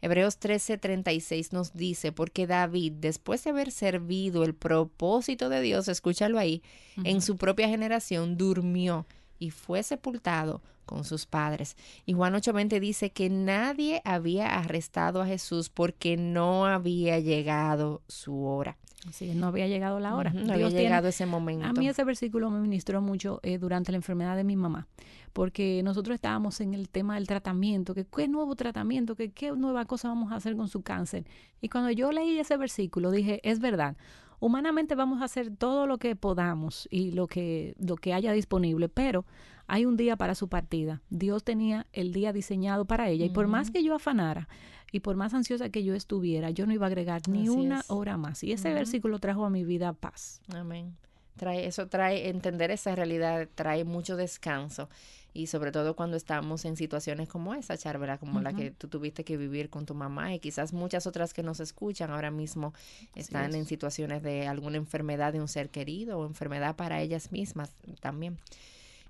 Hebreos 0.01 0.39
13:36 0.39 1.53
nos 1.53 1.73
dice, 1.75 2.13
porque 2.13 2.47
David, 2.47 2.93
después 2.99 3.43
de 3.43 3.51
haber 3.51 3.73
servido 3.73 4.45
el 4.45 4.55
propósito 4.55 5.49
de 5.49 5.61
Dios, 5.61 5.89
escúchalo 5.89 6.39
ahí, 6.39 6.63
en 7.03 7.21
su 7.21 7.37
propia 7.37 7.69
generación 7.69 8.37
durmió 8.37 9.07
y 9.39 9.51
fue 9.51 9.83
sepultado 9.83 10.61
con 10.89 11.05
sus 11.05 11.27
padres. 11.27 11.77
Y 12.07 12.15
Juan 12.15 12.35
8:20 12.35 12.81
dice 12.81 13.11
que 13.11 13.29
nadie 13.29 14.01
había 14.05 14.59
arrestado 14.59 15.21
a 15.23 15.27
Jesús 15.27 15.69
porque 15.69 16.17
no 16.17 16.67
había 16.67 17.21
llegado 17.21 18.03
su 18.09 18.45
hora. 18.45 18.77
Sí, 19.13 19.33
no 19.35 19.47
había 19.47 19.69
llegado 19.69 20.01
la 20.01 20.17
hora. 20.17 20.31
no 20.31 20.53
había 20.53 20.71
llegado 20.71 21.09
ese 21.09 21.25
momento. 21.25 21.67
A 21.67 21.73
mí 21.73 21.89
ese 21.89 22.03
versículo 22.05 22.51
me 22.51 22.59
ministró 22.61 23.01
mucho 23.01 23.39
eh, 23.43 23.59
durante 23.59 23.93
la 23.93 23.97
enfermedad 23.97 24.37
de 24.37 24.45
mi 24.45 24.57
mamá, 24.57 24.89
porque 25.33 25.83
nosotros 25.85 26.17
estábamos 26.17 26.61
en 26.61 26.75
el 26.75 26.89
tema 26.89 27.15
del 27.15 27.27
tratamiento, 27.27 27.95
que 27.95 28.05
qué 28.05 28.27
nuevo 28.27 28.57
tratamiento, 28.57 29.15
que 29.15 29.31
qué 29.31 29.53
nueva 29.53 29.85
cosa 29.85 30.09
vamos 30.09 30.33
a 30.33 30.37
hacer 30.37 30.57
con 30.57 30.69
su 30.69 30.83
cáncer. 30.83 31.25
Y 31.61 31.69
cuando 31.69 31.91
yo 31.91 32.11
leí 32.11 32.39
ese 32.39 32.57
versículo, 32.57 33.11
dije, 33.11 33.41
es 33.45 33.61
verdad, 33.61 33.97
humanamente 34.41 34.95
vamos 34.95 35.23
a 35.23 35.25
hacer 35.25 35.55
todo 35.55 35.87
lo 35.87 35.99
que 35.99 36.17
podamos 36.17 36.89
y 36.91 37.13
lo 37.13 37.27
que, 37.27 37.75
lo 37.79 37.97
que 37.97 38.15
haya 38.15 38.33
disponible, 38.33 38.89
pero 38.89 39.25
hay 39.67 39.85
un 39.85 39.97
día 39.97 40.17
para 40.17 40.35
su 40.35 40.49
partida. 40.49 41.03
Dios 41.11 41.45
tenía 41.45 41.87
el 41.93 42.13
día 42.13 42.33
diseñado 42.33 42.85
para 42.85 43.09
ella 43.09 43.27
y 43.27 43.31
por 43.31 43.47
más 43.49 43.71
que 43.71 43.83
yo 43.83 43.95
afanara 43.95 44.49
y 44.91 45.01
por 45.01 45.17
más 45.17 45.35
ansiosa 45.35 45.69
que 45.69 45.85
yo 45.85 45.95
estuviera, 45.95 46.51
yo 46.51 46.67
no 46.67 46.73
iba 46.73 46.87
a 46.87 46.89
agregar 46.89 47.23
ni 47.29 47.49
una 47.49 47.83
hora 47.89 48.17
más. 48.17 48.43
Y 48.43 48.53
ese 48.53 48.73
versículo 48.73 49.19
trajo 49.19 49.45
a 49.45 49.51
mi 49.51 49.65
vida 49.65 49.93
paz. 49.93 50.41
Amén. 50.55 50.97
Trae, 51.37 51.67
eso 51.67 51.87
trae, 51.87 52.31
entender 52.31 52.71
esa 52.71 52.97
realidad 52.97 53.49
trae 53.55 53.85
mucho 53.85 54.17
descanso 54.17 54.89
y 55.35 55.47
sobre 55.47 55.73
todo 55.73 55.95
cuando 55.95 56.17
estamos 56.17 56.65
en 56.65 56.77
situaciones 56.77 57.29
como 57.29 57.55
esa, 57.55 57.77
Charvera, 57.77 58.19
como 58.19 58.41
la 58.41 58.53
que 58.55 58.71
tú 58.71 58.89
tuviste 58.89 59.25
que 59.25 59.37
vivir 59.37 59.71
con 59.71 59.87
tu 59.87 59.95
mamá 59.95 60.35
y 60.35 60.41
quizás 60.41 60.73
muchas 60.73 61.07
otras 61.07 61.35
que 61.35 61.43
nos 61.43 61.61
escuchan 61.61 62.11
ahora 62.11 62.31
mismo 62.31 62.73
están 63.15 63.55
en 63.55 63.67
situaciones 63.67 64.23
de 64.23 64.47
alguna 64.47 64.79
enfermedad 64.79 65.33
de 65.33 65.41
un 65.41 65.49
ser 65.49 65.71
querido 65.71 66.19
o 66.19 66.27
enfermedad 66.27 66.77
para 66.77 67.01
ellas 67.01 67.31
mismas 67.31 67.71
también. 68.01 68.39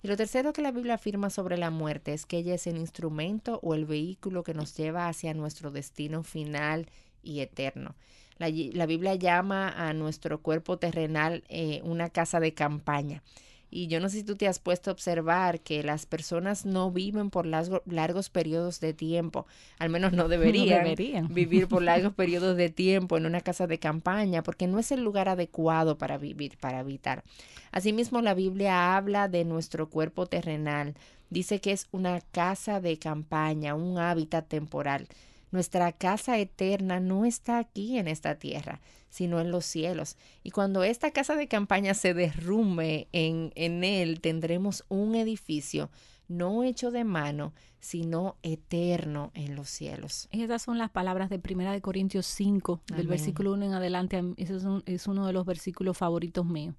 Y 0.02 0.08
lo 0.08 0.16
tercero 0.16 0.52
que 0.52 0.62
la 0.62 0.70
Biblia 0.70 0.94
afirma 0.94 1.30
sobre 1.30 1.56
la 1.56 1.70
muerte 1.70 2.12
es 2.12 2.24
que 2.24 2.38
ella 2.38 2.54
es 2.54 2.66
el 2.66 2.76
instrumento 2.76 3.58
o 3.62 3.74
el 3.74 3.84
vehículo 3.84 4.44
que 4.44 4.54
nos 4.54 4.76
lleva 4.76 5.08
hacia 5.08 5.34
nuestro 5.34 5.70
destino 5.70 6.22
final 6.22 6.86
y 7.22 7.40
eterno. 7.40 7.94
La, 8.38 8.48
la 8.48 8.86
Biblia 8.86 9.16
llama 9.16 9.68
a 9.70 9.92
nuestro 9.94 10.40
cuerpo 10.40 10.78
terrenal 10.78 11.42
eh, 11.48 11.80
una 11.82 12.10
casa 12.10 12.38
de 12.38 12.54
campaña. 12.54 13.22
Y 13.70 13.86
yo 13.88 14.00
no 14.00 14.08
sé 14.08 14.18
si 14.18 14.24
tú 14.24 14.36
te 14.36 14.48
has 14.48 14.58
puesto 14.58 14.90
a 14.90 14.92
observar 14.92 15.60
que 15.60 15.82
las 15.82 16.06
personas 16.06 16.64
no 16.64 16.90
viven 16.90 17.30
por 17.30 17.46
largos 17.46 18.30
periodos 18.30 18.80
de 18.80 18.94
tiempo, 18.94 19.46
al 19.78 19.90
menos 19.90 20.12
no 20.12 20.28
deberían, 20.28 21.28
vivir 21.34 21.68
por 21.68 21.82
largos 21.82 22.14
periodos 22.14 22.56
de 22.56 22.70
tiempo 22.70 23.16
en 23.16 23.26
una 23.26 23.40
casa 23.40 23.66
de 23.66 23.78
campaña, 23.78 24.42
porque 24.42 24.66
no 24.66 24.78
es 24.78 24.90
el 24.92 25.02
lugar 25.02 25.28
adecuado 25.28 25.98
para 25.98 26.16
vivir, 26.16 26.56
para 26.58 26.78
habitar. 26.78 27.24
Asimismo, 27.70 28.22
la 28.22 28.34
Biblia 28.34 28.96
habla 28.96 29.28
de 29.28 29.44
nuestro 29.44 29.90
cuerpo 29.90 30.26
terrenal, 30.26 30.94
dice 31.30 31.60
que 31.60 31.72
es 31.72 31.88
una 31.92 32.20
casa 32.20 32.80
de 32.80 32.98
campaña, 32.98 33.74
un 33.74 33.98
hábitat 33.98 34.48
temporal. 34.48 35.08
Nuestra 35.50 35.92
casa 35.92 36.38
eterna 36.38 37.00
no 37.00 37.24
está 37.24 37.58
aquí 37.58 37.98
en 37.98 38.08
esta 38.08 38.34
tierra, 38.34 38.80
sino 39.08 39.40
en 39.40 39.50
los 39.50 39.64
cielos. 39.64 40.16
Y 40.42 40.50
cuando 40.50 40.82
esta 40.82 41.10
casa 41.10 41.36
de 41.36 41.48
campaña 41.48 41.94
se 41.94 42.14
derrumbe 42.14 43.08
en, 43.12 43.52
en 43.54 43.84
él, 43.84 44.20
tendremos 44.20 44.84
un 44.88 45.14
edificio 45.14 45.90
no 46.28 46.62
hecho 46.62 46.90
de 46.90 47.04
mano, 47.04 47.54
sino 47.80 48.36
eterno 48.42 49.30
en 49.34 49.56
los 49.56 49.68
cielos. 49.70 50.28
Esas 50.30 50.62
son 50.62 50.78
las 50.78 50.90
palabras 50.90 51.30
de 51.30 51.38
Primera 51.38 51.72
de 51.72 51.80
Corintios 51.80 52.26
5, 52.26 52.82
del 52.94 53.06
versículo 53.06 53.54
1 53.54 53.64
en 53.64 53.72
adelante. 53.72 54.22
Ese 54.36 54.56
es, 54.56 54.64
es 54.84 55.06
uno 55.06 55.26
de 55.26 55.32
los 55.32 55.46
versículos 55.46 55.96
favoritos 55.96 56.44
míos. 56.44 56.74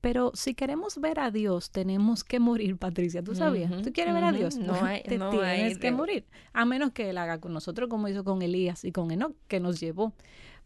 Pero 0.00 0.32
si 0.34 0.54
queremos 0.54 0.98
ver 0.98 1.20
a 1.20 1.30
Dios, 1.30 1.70
tenemos 1.70 2.24
que 2.24 2.40
morir, 2.40 2.78
Patricia. 2.78 3.22
¿Tú 3.22 3.34
sabías? 3.34 3.70
¿Tú 3.82 3.92
quieres 3.92 4.14
ver 4.14 4.24
a 4.24 4.32
Dios? 4.32 4.56
No 4.56 4.74
hay, 4.82 5.02
Te 5.08 5.18
tienes 5.18 5.78
que 5.78 5.92
morir. 5.92 6.26
A 6.52 6.64
menos 6.64 6.92
que 6.92 7.10
Él 7.10 7.18
haga 7.18 7.38
con 7.38 7.52
nosotros 7.52 7.88
como 7.90 8.08
hizo 8.08 8.24
con 8.24 8.40
Elías 8.40 8.84
y 8.84 8.92
con 8.92 9.10
Enoch, 9.10 9.34
que 9.46 9.60
nos 9.60 9.78
llevó. 9.78 10.14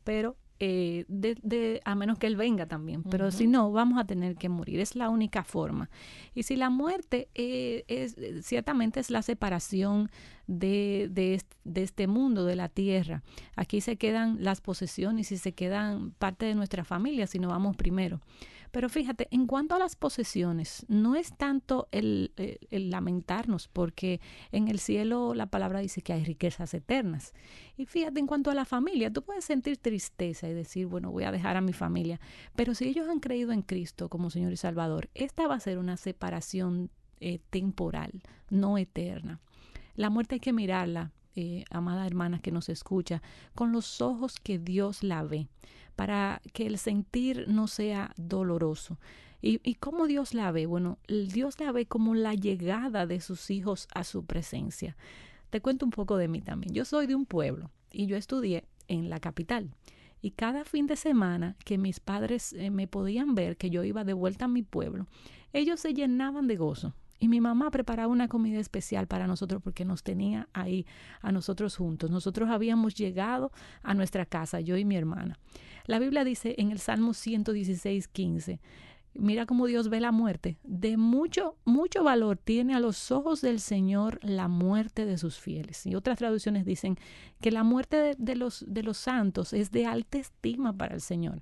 Pero 0.04 0.36
eh, 0.61 1.04
de, 1.08 1.80
a 1.84 1.94
menos 1.94 2.18
que 2.18 2.26
Él 2.26 2.37
venga 2.37 2.66
también. 2.66 3.02
Pero 3.02 3.30
si 3.30 3.46
no, 3.46 3.73
vamos 3.73 3.99
a 3.99 4.04
tener 4.04 4.37
que 4.37 4.49
morir. 4.49 4.80
Es 4.80 4.94
la 4.94 5.11
única 5.11 5.44
forma. 5.44 5.90
Y 6.34 6.44
si 6.44 6.56
la 6.56 6.70
muerte 6.70 7.28
eh, 7.34 7.84
es, 7.88 8.16
ciertamente 8.46 9.00
es 9.00 9.11
la 9.11 9.23
separación 9.23 10.11
de, 10.46 11.08
de, 11.11 11.42
de, 11.64 11.82
este 11.82 12.06
mundo, 12.06 12.44
de 12.44 12.56
la 12.56 12.68
tierra. 12.68 13.23
Aquí 13.56 13.80
se 13.80 13.96
quedan 13.96 14.37
las 14.40 14.61
posesiones 14.61 15.32
y 15.32 15.38
se 15.38 15.52
quedan 15.52 16.12
parte 16.12 16.46
de 16.46 16.54
nuestra 16.54 16.84
familia 16.84 17.26
si 17.26 17.38
no 17.38 17.49
vamos 17.49 17.76
primero. 17.76 18.20
Pero 18.74 18.88
fíjate, 18.88 19.28
en 19.30 19.46
cuanto 19.46 19.76
a 19.76 19.78
las 19.78 19.94
posesiones, 19.94 20.84
no 20.88 21.14
es 21.14 21.36
tanto 21.36 21.86
el, 21.92 22.32
lamentarnos, 22.72 23.68
porque 23.68 24.20
en 24.50 24.66
el 24.66 24.80
cielo 24.80 25.32
la 25.32 25.46
palabra 25.46 25.78
dice 25.78 26.02
que 26.02 26.12
hay 26.12 26.24
riquezas 26.24 26.74
eternas. 26.74 27.34
Y 27.76 27.86
fíjate, 27.86 28.18
en 28.18 28.26
cuanto 28.26 28.50
a 28.50 28.54
la 28.54 28.64
familia, 28.64 29.12
tú 29.12 29.22
puedes 29.22 29.44
sentir 29.44 29.76
tristeza 29.76 30.48
y 30.48 30.54
decir, 30.54 30.88
bueno, 30.88 31.12
voy 31.12 31.22
a 31.22 31.30
dejar 31.30 31.56
a 31.56 31.60
mi 31.60 31.72
familia. 31.72 32.18
Pero 32.56 32.74
si 32.74 32.88
ellos 32.88 33.08
han 33.08 33.20
creído 33.20 33.52
en 33.52 33.62
Cristo 33.62 34.08
como 34.08 34.28
Señor 34.28 34.52
y 34.52 34.56
Salvador, 34.56 35.08
esta 35.14 35.46
va 35.46 35.54
a 35.54 35.60
ser 35.60 35.78
una 35.78 35.96
separación 35.96 36.90
eh, 37.20 37.38
temporal, 37.50 38.24
no 38.50 38.76
eterna. 38.76 39.38
La 39.94 40.10
muerte 40.10 40.34
hay 40.34 40.40
que 40.40 40.52
mirarla, 40.52 41.12
eh, 41.36 41.64
amada 41.70 42.06
hermana 42.06 42.40
que 42.40 42.52
nos 42.52 42.68
escucha, 42.68 43.22
con 43.54 43.72
los 43.72 44.00
ojos 44.00 44.36
que 44.42 44.58
Dios 44.58 45.02
la 45.02 45.22
ve 45.22 45.48
para 45.96 46.42
que 46.52 46.66
el 46.66 46.78
sentir 46.78 47.46
no 47.48 47.66
sea 47.66 48.12
doloroso. 48.16 48.98
¿Y, 49.40 49.60
¿Y 49.62 49.74
cómo 49.74 50.06
Dios 50.06 50.34
la 50.34 50.50
ve? 50.50 50.66
Bueno, 50.66 50.98
Dios 51.06 51.60
la 51.60 51.70
ve 51.70 51.86
como 51.86 52.14
la 52.14 52.34
llegada 52.34 53.06
de 53.06 53.20
sus 53.20 53.50
hijos 53.50 53.88
a 53.94 54.04
su 54.04 54.24
presencia. 54.24 54.96
Te 55.50 55.60
cuento 55.60 55.84
un 55.84 55.90
poco 55.90 56.16
de 56.16 56.28
mí 56.28 56.40
también. 56.40 56.72
Yo 56.74 56.84
soy 56.84 57.06
de 57.06 57.14
un 57.14 57.26
pueblo 57.26 57.70
y 57.92 58.06
yo 58.06 58.16
estudié 58.16 58.64
en 58.88 59.10
la 59.10 59.20
capital. 59.20 59.70
Y 60.20 60.30
cada 60.30 60.64
fin 60.64 60.86
de 60.86 60.96
semana 60.96 61.56
que 61.64 61.76
mis 61.76 62.00
padres 62.00 62.54
eh, 62.54 62.70
me 62.70 62.88
podían 62.88 63.34
ver 63.34 63.56
que 63.56 63.70
yo 63.70 63.84
iba 63.84 64.04
de 64.04 64.14
vuelta 64.14 64.46
a 64.46 64.48
mi 64.48 64.62
pueblo, 64.62 65.06
ellos 65.52 65.80
se 65.80 65.92
llenaban 65.92 66.48
de 66.48 66.56
gozo. 66.56 66.94
Y 67.24 67.28
mi 67.28 67.40
mamá 67.40 67.70
preparaba 67.70 68.12
una 68.12 68.28
comida 68.28 68.60
especial 68.60 69.06
para 69.06 69.26
nosotros 69.26 69.62
porque 69.62 69.86
nos 69.86 70.02
tenía 70.02 70.46
ahí 70.52 70.84
a 71.22 71.32
nosotros 71.32 71.74
juntos. 71.74 72.10
Nosotros 72.10 72.50
habíamos 72.50 72.94
llegado 72.94 73.50
a 73.82 73.94
nuestra 73.94 74.26
casa, 74.26 74.60
yo 74.60 74.76
y 74.76 74.84
mi 74.84 74.94
hermana. 74.94 75.38
La 75.86 75.98
Biblia 75.98 76.22
dice 76.22 76.54
en 76.58 76.70
el 76.70 76.80
Salmo 76.80 77.14
116, 77.14 78.08
15, 78.08 78.60
mira 79.14 79.46
cómo 79.46 79.66
Dios 79.66 79.88
ve 79.88 80.00
la 80.00 80.12
muerte. 80.12 80.58
De 80.64 80.98
mucho, 80.98 81.56
mucho 81.64 82.04
valor 82.04 82.36
tiene 82.36 82.74
a 82.74 82.80
los 82.80 83.10
ojos 83.10 83.40
del 83.40 83.58
Señor 83.58 84.18
la 84.22 84.48
muerte 84.48 85.06
de 85.06 85.16
sus 85.16 85.38
fieles. 85.38 85.86
Y 85.86 85.94
otras 85.94 86.18
traducciones 86.18 86.66
dicen 86.66 86.98
que 87.40 87.50
la 87.50 87.62
muerte 87.62 88.16
de, 88.18 88.36
los, 88.36 88.66
de 88.68 88.82
los 88.82 88.98
santos 88.98 89.54
es 89.54 89.70
de 89.70 89.86
alta 89.86 90.18
estima 90.18 90.74
para 90.74 90.94
el 90.94 91.00
Señor. 91.00 91.40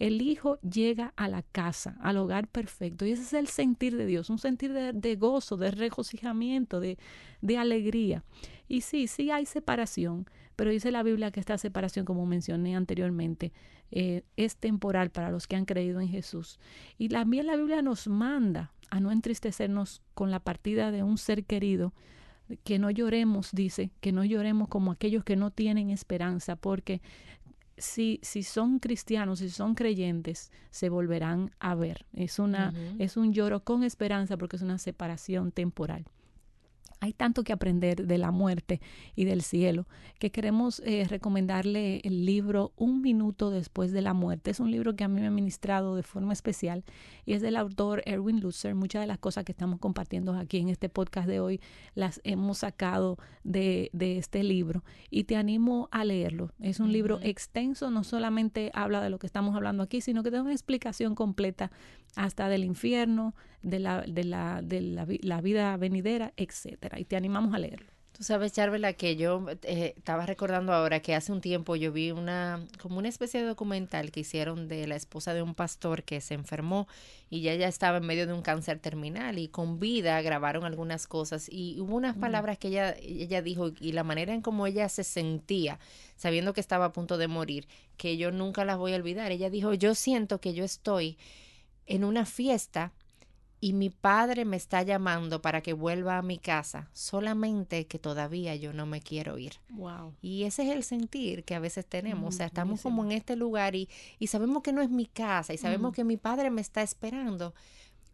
El 0.00 0.22
Hijo 0.22 0.58
llega 0.62 1.12
a 1.16 1.28
la 1.28 1.42
casa, 1.42 1.96
al 2.00 2.16
hogar 2.16 2.48
perfecto. 2.48 3.04
Y 3.04 3.12
ese 3.12 3.22
es 3.22 3.34
el 3.34 3.46
sentir 3.48 3.96
de 3.96 4.06
Dios, 4.06 4.30
un 4.30 4.38
sentir 4.38 4.72
de, 4.72 5.16
gozo, 5.16 5.58
de 5.58 5.70
regocijamiento, 5.70 6.80
de, 6.80 6.96
alegría. 7.58 8.24
Y 8.66 8.80
sí, 8.80 9.06
sí 9.06 9.30
hay 9.30 9.44
separación, 9.44 10.26
pero 10.56 10.70
dice 10.70 10.90
la 10.90 11.02
Biblia 11.02 11.30
que 11.30 11.38
esta 11.38 11.58
separación, 11.58 12.06
como 12.06 12.24
mencioné 12.24 12.74
anteriormente, 12.76 13.52
eh, 13.90 14.22
es 14.36 14.56
temporal 14.56 15.10
para 15.10 15.30
los 15.30 15.46
que 15.46 15.56
han 15.56 15.66
creído 15.66 16.00
en 16.00 16.08
Jesús. 16.08 16.58
Y 16.96 17.10
también 17.10 17.46
la 17.46 17.56
Biblia 17.56 17.82
nos 17.82 18.08
manda 18.08 18.72
a 18.88 19.00
no 19.00 19.12
entristecernos 19.12 20.00
con 20.14 20.30
la 20.30 20.40
partida 20.40 20.90
de 20.90 21.02
un 21.02 21.18
ser 21.18 21.44
querido, 21.44 21.92
que 22.64 22.78
no 22.78 22.90
lloremos, 22.90 23.50
dice, 23.52 23.90
que 24.00 24.12
no 24.12 24.24
lloremos 24.24 24.68
como 24.68 24.92
aquellos 24.92 25.24
que 25.24 25.36
no 25.36 25.50
tienen 25.50 25.90
esperanza, 25.90 26.56
porque 26.56 27.00
si, 27.80 28.20
si 28.22 28.42
son 28.42 28.78
cristianos, 28.78 29.40
si 29.40 29.50
son 29.50 29.74
creyentes, 29.74 30.52
se 30.70 30.88
volverán 30.88 31.50
a 31.58 31.74
ver. 31.74 32.06
Es, 32.12 32.38
una, 32.38 32.72
es 32.98 33.16
un 33.16 33.32
lloro 33.32 33.64
con 33.64 33.82
esperanza 33.82 34.36
porque 34.36 34.56
es 34.56 34.62
una 34.62 34.78
separación 34.78 35.50
temporal. 35.50 36.04
Hay 37.02 37.14
tanto 37.14 37.44
que 37.44 37.54
aprender 37.54 38.06
de 38.06 38.18
la 38.18 38.30
muerte 38.30 38.80
y 39.16 39.24
del 39.24 39.40
cielo 39.40 39.86
que 40.18 40.30
queremos 40.30 40.80
eh, 40.84 41.06
recomendarle 41.08 42.02
el 42.04 42.26
libro 42.26 42.72
Un 42.76 43.00
minuto 43.00 43.50
después 43.50 43.90
de 43.92 44.02
la 44.02 44.12
muerte. 44.12 44.50
Es 44.50 44.60
un 44.60 44.70
libro 44.70 44.94
que 44.94 45.04
a 45.04 45.08
mí 45.08 45.18
me 45.18 45.26
ha 45.26 45.30
ministrado 45.30 45.96
de 45.96 46.02
forma 46.02 46.34
especial 46.34 46.84
y 47.24 47.32
es 47.32 47.40
del 47.40 47.56
autor 47.56 48.02
Erwin 48.04 48.40
Lutzer. 48.40 48.74
Muchas 48.74 49.00
de 49.00 49.06
las 49.06 49.16
cosas 49.16 49.44
que 49.44 49.52
estamos 49.52 49.78
compartiendo 49.78 50.34
aquí 50.34 50.58
en 50.58 50.68
este 50.68 50.90
podcast 50.90 51.26
de 51.26 51.40
hoy 51.40 51.60
las 51.94 52.20
hemos 52.22 52.58
sacado 52.58 53.16
de, 53.44 53.88
de 53.94 54.18
este 54.18 54.42
libro 54.42 54.84
y 55.08 55.24
te 55.24 55.36
animo 55.36 55.88
a 55.92 56.04
leerlo. 56.04 56.52
Es 56.60 56.80
un 56.80 56.92
libro 56.92 57.18
extenso, 57.22 57.90
no 57.90 58.04
solamente 58.04 58.70
habla 58.74 59.00
de 59.00 59.08
lo 59.08 59.18
que 59.18 59.26
estamos 59.26 59.56
hablando 59.56 59.82
aquí, 59.82 60.02
sino 60.02 60.22
que 60.22 60.30
da 60.30 60.42
una 60.42 60.52
explicación 60.52 61.14
completa 61.14 61.70
hasta 62.14 62.50
del 62.50 62.64
infierno, 62.64 63.34
de 63.62 63.78
la, 63.78 64.02
de 64.02 64.24
la, 64.24 64.60
de 64.62 64.80
la, 64.80 65.06
la 65.22 65.40
vida 65.40 65.76
venidera, 65.76 66.32
etcétera. 66.36 66.98
Y 66.98 67.04
te 67.04 67.16
animamos 67.16 67.54
a 67.54 67.58
leerlo. 67.58 67.90
Tú 68.20 68.24
sabes, 68.24 68.52
Charvela, 68.52 68.92
que 68.92 69.16
yo 69.16 69.46
eh, 69.62 69.94
estaba 69.96 70.26
recordando 70.26 70.74
ahora 70.74 71.00
que 71.00 71.14
hace 71.14 71.32
un 71.32 71.40
tiempo 71.40 71.74
yo 71.74 71.90
vi 71.90 72.10
una, 72.10 72.62
como 72.78 72.98
una 72.98 73.08
especie 73.08 73.40
de 73.40 73.46
documental 73.46 74.10
que 74.10 74.20
hicieron 74.20 74.68
de 74.68 74.86
la 74.86 74.94
esposa 74.94 75.32
de 75.32 75.40
un 75.40 75.54
pastor 75.54 76.02
que 76.02 76.20
se 76.20 76.34
enfermó 76.34 76.86
y 77.30 77.40
ya 77.40 77.54
ya 77.54 77.66
estaba 77.66 77.96
en 77.96 78.04
medio 78.04 78.26
de 78.26 78.34
un 78.34 78.42
cáncer 78.42 78.78
terminal 78.78 79.38
y 79.38 79.48
con 79.48 79.80
vida 79.80 80.20
grabaron 80.20 80.64
algunas 80.64 81.06
cosas 81.06 81.48
y 81.50 81.80
hubo 81.80 81.96
unas 81.96 82.18
mm. 82.18 82.20
palabras 82.20 82.58
que 82.58 82.68
ella, 82.68 82.94
ella 83.00 83.40
dijo 83.40 83.70
y 83.80 83.92
la 83.92 84.04
manera 84.04 84.34
en 84.34 84.42
cómo 84.42 84.66
ella 84.66 84.90
se 84.90 85.02
sentía 85.02 85.78
sabiendo 86.16 86.52
que 86.52 86.60
estaba 86.60 86.84
a 86.84 86.92
punto 86.92 87.16
de 87.16 87.26
morir, 87.26 87.68
que 87.96 88.18
yo 88.18 88.32
nunca 88.32 88.66
las 88.66 88.76
voy 88.76 88.92
a 88.92 88.96
olvidar. 88.96 89.32
Ella 89.32 89.48
dijo, 89.48 89.72
yo 89.72 89.94
siento 89.94 90.42
que 90.42 90.52
yo 90.52 90.62
estoy 90.62 91.16
en 91.86 92.04
una 92.04 92.26
fiesta 92.26 92.92
y 93.60 93.74
mi 93.74 93.90
padre 93.90 94.46
me 94.46 94.56
está 94.56 94.82
llamando 94.82 95.42
para 95.42 95.60
que 95.60 95.74
vuelva 95.74 96.16
a 96.16 96.22
mi 96.22 96.38
casa, 96.38 96.88
solamente 96.94 97.86
que 97.86 97.98
todavía 97.98 98.56
yo 98.56 98.72
no 98.72 98.86
me 98.86 99.02
quiero 99.02 99.36
ir. 99.36 99.52
Wow. 99.68 100.14
Y 100.22 100.44
ese 100.44 100.62
es 100.62 100.70
el 100.70 100.82
sentir 100.82 101.44
que 101.44 101.54
a 101.54 101.60
veces 101.60 101.84
tenemos, 101.84 102.34
o 102.34 102.36
sea, 102.38 102.46
estamos 102.46 102.80
como 102.80 103.04
en 103.04 103.12
este 103.12 103.36
lugar 103.36 103.74
y, 103.74 103.88
y, 104.18 104.28
sabemos 104.28 104.62
que 104.62 104.72
no 104.72 104.80
es 104.80 104.88
mi 104.88 105.04
casa 105.04 105.52
y 105.52 105.58
sabemos 105.58 105.92
que 105.94 106.04
mi 106.04 106.16
padre 106.16 106.48
me 106.48 106.62
está 106.62 106.80
esperando, 106.80 107.54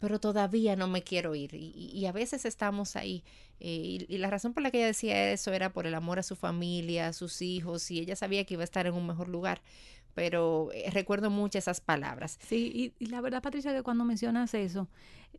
pero 0.01 0.19
todavía 0.19 0.75
no 0.75 0.89
me 0.89 1.03
quiero 1.03 1.37
ir. 1.37 1.55
Y, 1.55 1.91
y 1.95 2.07
a 2.07 2.13
veces 2.13 2.45
estamos 2.45 2.97
ahí. 2.97 3.23
Eh, 3.61 4.05
y, 4.09 4.19
la 4.19 4.29
razón 4.31 4.53
por 4.53 4.63
la 4.63 4.71
que 4.71 4.79
ella 4.79 4.89
decía 4.89 5.33
eso 5.33 5.53
era 5.53 5.73
por 5.73 5.87
el 5.87 5.95
amor 5.95 6.19
a 6.19 6.23
su 6.23 6.37
familia, 6.37 7.09
a 7.09 7.13
sus 7.13 7.41
hijos, 7.41 7.91
y 7.91 8.01
ella 8.01 8.17
sabía 8.17 8.45
que 8.45 8.55
iba 8.55 8.63
a 8.63 8.65
estar 8.65 8.87
en 8.87 8.95
un 8.95 9.07
mejor 9.07 9.29
lugar 9.29 9.63
pero 10.17 10.71
eh, 10.73 10.91
recuerdo 10.91 11.29
mucho 11.29 11.59
esas 11.59 11.83
palabras. 11.83 12.39
Sí, 12.41 12.95
y, 12.99 13.07
la 13.07 13.21
verdad, 13.21 13.43
Patricia, 13.43 13.75
que 13.75 13.83
cuando 13.83 14.03
mencionas 14.03 14.55
eso, 14.55 14.89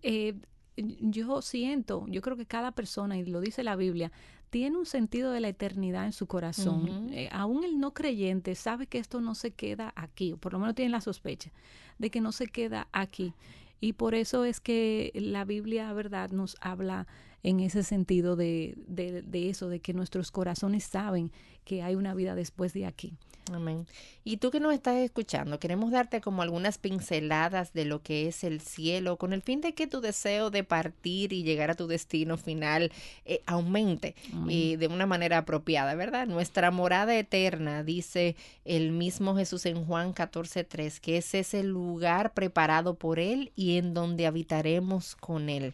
eh, 0.04 0.36
yo 0.76 1.42
siento, 1.42 2.06
yo 2.10 2.22
creo 2.22 2.38
que 2.38 2.46
cada 2.46 2.72
persona, 2.72 3.18
y 3.18 3.26
lo 3.26 3.42
dice 3.42 3.64
la 3.64 3.76
Biblia, 3.76 4.12
tiene 4.52 4.78
un 4.78 4.86
sentido 4.86 5.32
de 5.32 5.40
la 5.40 5.48
eternidad 5.48 6.06
en 6.06 6.14
su 6.14 6.28
corazón. 6.28 7.10
Eh, 7.12 7.28
aún 7.32 7.64
el 7.64 7.80
no 7.80 7.96
creyente 7.96 8.54
sabe 8.54 8.86
que 8.86 9.00
esto 9.00 9.20
no 9.20 9.34
se 9.34 9.50
queda 9.50 9.94
aquí, 9.96 10.34
o 10.34 10.38
por 10.38 10.54
lo 10.54 10.60
menos 10.60 10.76
tiene 10.76 10.92
la 10.92 11.02
sospecha 11.02 11.52
de 11.98 12.12
que 12.12 12.22
no 12.22 12.32
se 12.32 12.46
queda 12.46 12.88
aquí. 12.92 13.34
Y 13.82 13.94
por 13.94 14.14
eso 14.14 14.46
es 14.46 14.60
que 14.60 15.12
la 15.16 15.44
Biblia, 15.44 15.92
verdad, 15.92 16.30
nos 16.30 16.56
habla 16.62 17.08
en 17.42 17.62
ese 17.62 17.82
sentido 17.82 18.36
de, 18.36 18.76
de, 18.88 19.24
de 19.24 19.50
eso, 19.50 19.70
de 19.70 19.80
que 19.80 19.96
nuestros 19.96 20.30
corazones 20.30 20.84
saben 20.84 21.32
que 21.66 21.82
hay 21.82 21.96
una 21.96 22.14
vida 22.14 22.36
después 22.36 22.74
de 22.74 22.86
aquí. 22.86 23.18
Amén. 23.54 23.88
Y 24.24 24.38
tú 24.38 24.52
que 24.52 24.60
nos 24.60 24.74
estás 24.74 24.98
escuchando, 24.98 25.60
queremos 25.60 25.92
darte 25.92 26.22
como 26.22 26.42
algunas 26.42 26.78
pinceladas 26.78 27.74
de 27.74 27.86
lo 27.86 28.02
que 28.02 28.28
es 28.28 28.44
el 28.44 28.60
cielo, 28.60 29.18
con 29.18 29.32
el 29.32 29.42
fin 29.42 29.62
de 29.62 29.74
que 29.74 29.88
tu 29.88 30.02
deseo 30.02 30.50
de 30.50 30.64
partir 30.64 31.32
y 31.32 31.44
llegar 31.44 31.72
a 31.72 31.76
tu 31.76 31.88
destino 31.88 32.38
final 32.38 32.92
eh, 33.26 33.42
aumente 33.46 34.16
y 34.50 34.76
de 34.76 34.88
una 34.88 35.06
manera 35.06 35.40
apropiada, 35.40 35.96
¿verdad? 35.96 36.28
Nuestra 36.28 36.72
morada 36.72 37.16
eterna, 37.16 37.84
dice 37.84 38.36
el 38.66 38.92
mismo 38.92 39.36
Jesús 39.36 39.66
en 39.66 39.86
Juan 39.86 40.14
14:3, 40.14 41.00
que 41.00 41.18
es 41.18 41.34
ese 41.34 41.64
lugar 41.64 42.34
preparado 42.34 42.96
por 42.96 43.20
Él 43.20 43.52
y 43.56 43.78
en 43.78 43.94
donde 43.94 44.28
habitaremos 44.28 45.16
con 45.16 45.50
Él. 45.50 45.74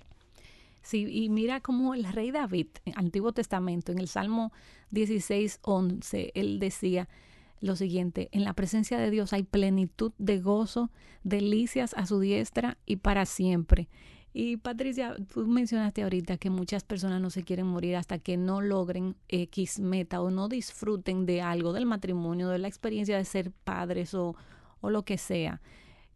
Sí, 0.84 1.08
y 1.10 1.30
mira 1.30 1.62
cómo 1.62 1.94
el 1.94 2.04
rey 2.04 2.32
David, 2.32 2.68
Antiguo 2.96 3.32
Testamento, 3.32 3.94
en 3.94 4.00
el 4.00 4.10
Salmo 4.10 4.52
16, 4.92 5.60
11, 5.64 6.32
él 6.36 6.60
decía, 6.60 7.08
lo 7.64 7.78
siguiente, 7.78 8.28
en 8.34 8.44
la 8.44 8.54
presencia 8.54 8.98
de 8.98 9.10
Dios 9.10 9.32
hay 9.32 9.44
plenitud 9.44 10.12
de 10.18 10.40
gozo, 10.40 10.92
delicias 11.24 11.94
a 11.94 12.06
su 12.06 12.20
diestra 12.20 12.78
y 12.86 12.98
para 12.98 13.26
siempre. 13.26 13.88
Y 14.34 14.58
Patricia, 14.58 15.16
tú 15.32 15.46
mencionaste 15.48 16.04
ahorita 16.04 16.38
que 16.38 16.50
muchas 16.50 16.84
personas 16.84 17.22
no 17.22 17.30
se 17.30 17.44
quieren 17.44 17.68
morir 17.68 17.96
hasta 17.96 18.20
que 18.20 18.36
no 18.36 18.60
logren 18.60 19.16
X 19.30 19.80
meta 19.80 20.22
o 20.22 20.30
no 20.30 20.50
disfruten 20.50 21.26
de 21.26 21.42
algo, 21.42 21.72
del 21.72 21.86
matrimonio, 21.86 22.50
de 22.50 22.60
la 22.60 22.68
experiencia 22.68 23.16
de 23.16 23.24
ser 23.24 23.52
padres 23.52 24.14
o, 24.14 24.36
o 24.82 24.90
lo 24.90 25.04
que 25.06 25.18
sea. 25.18 25.62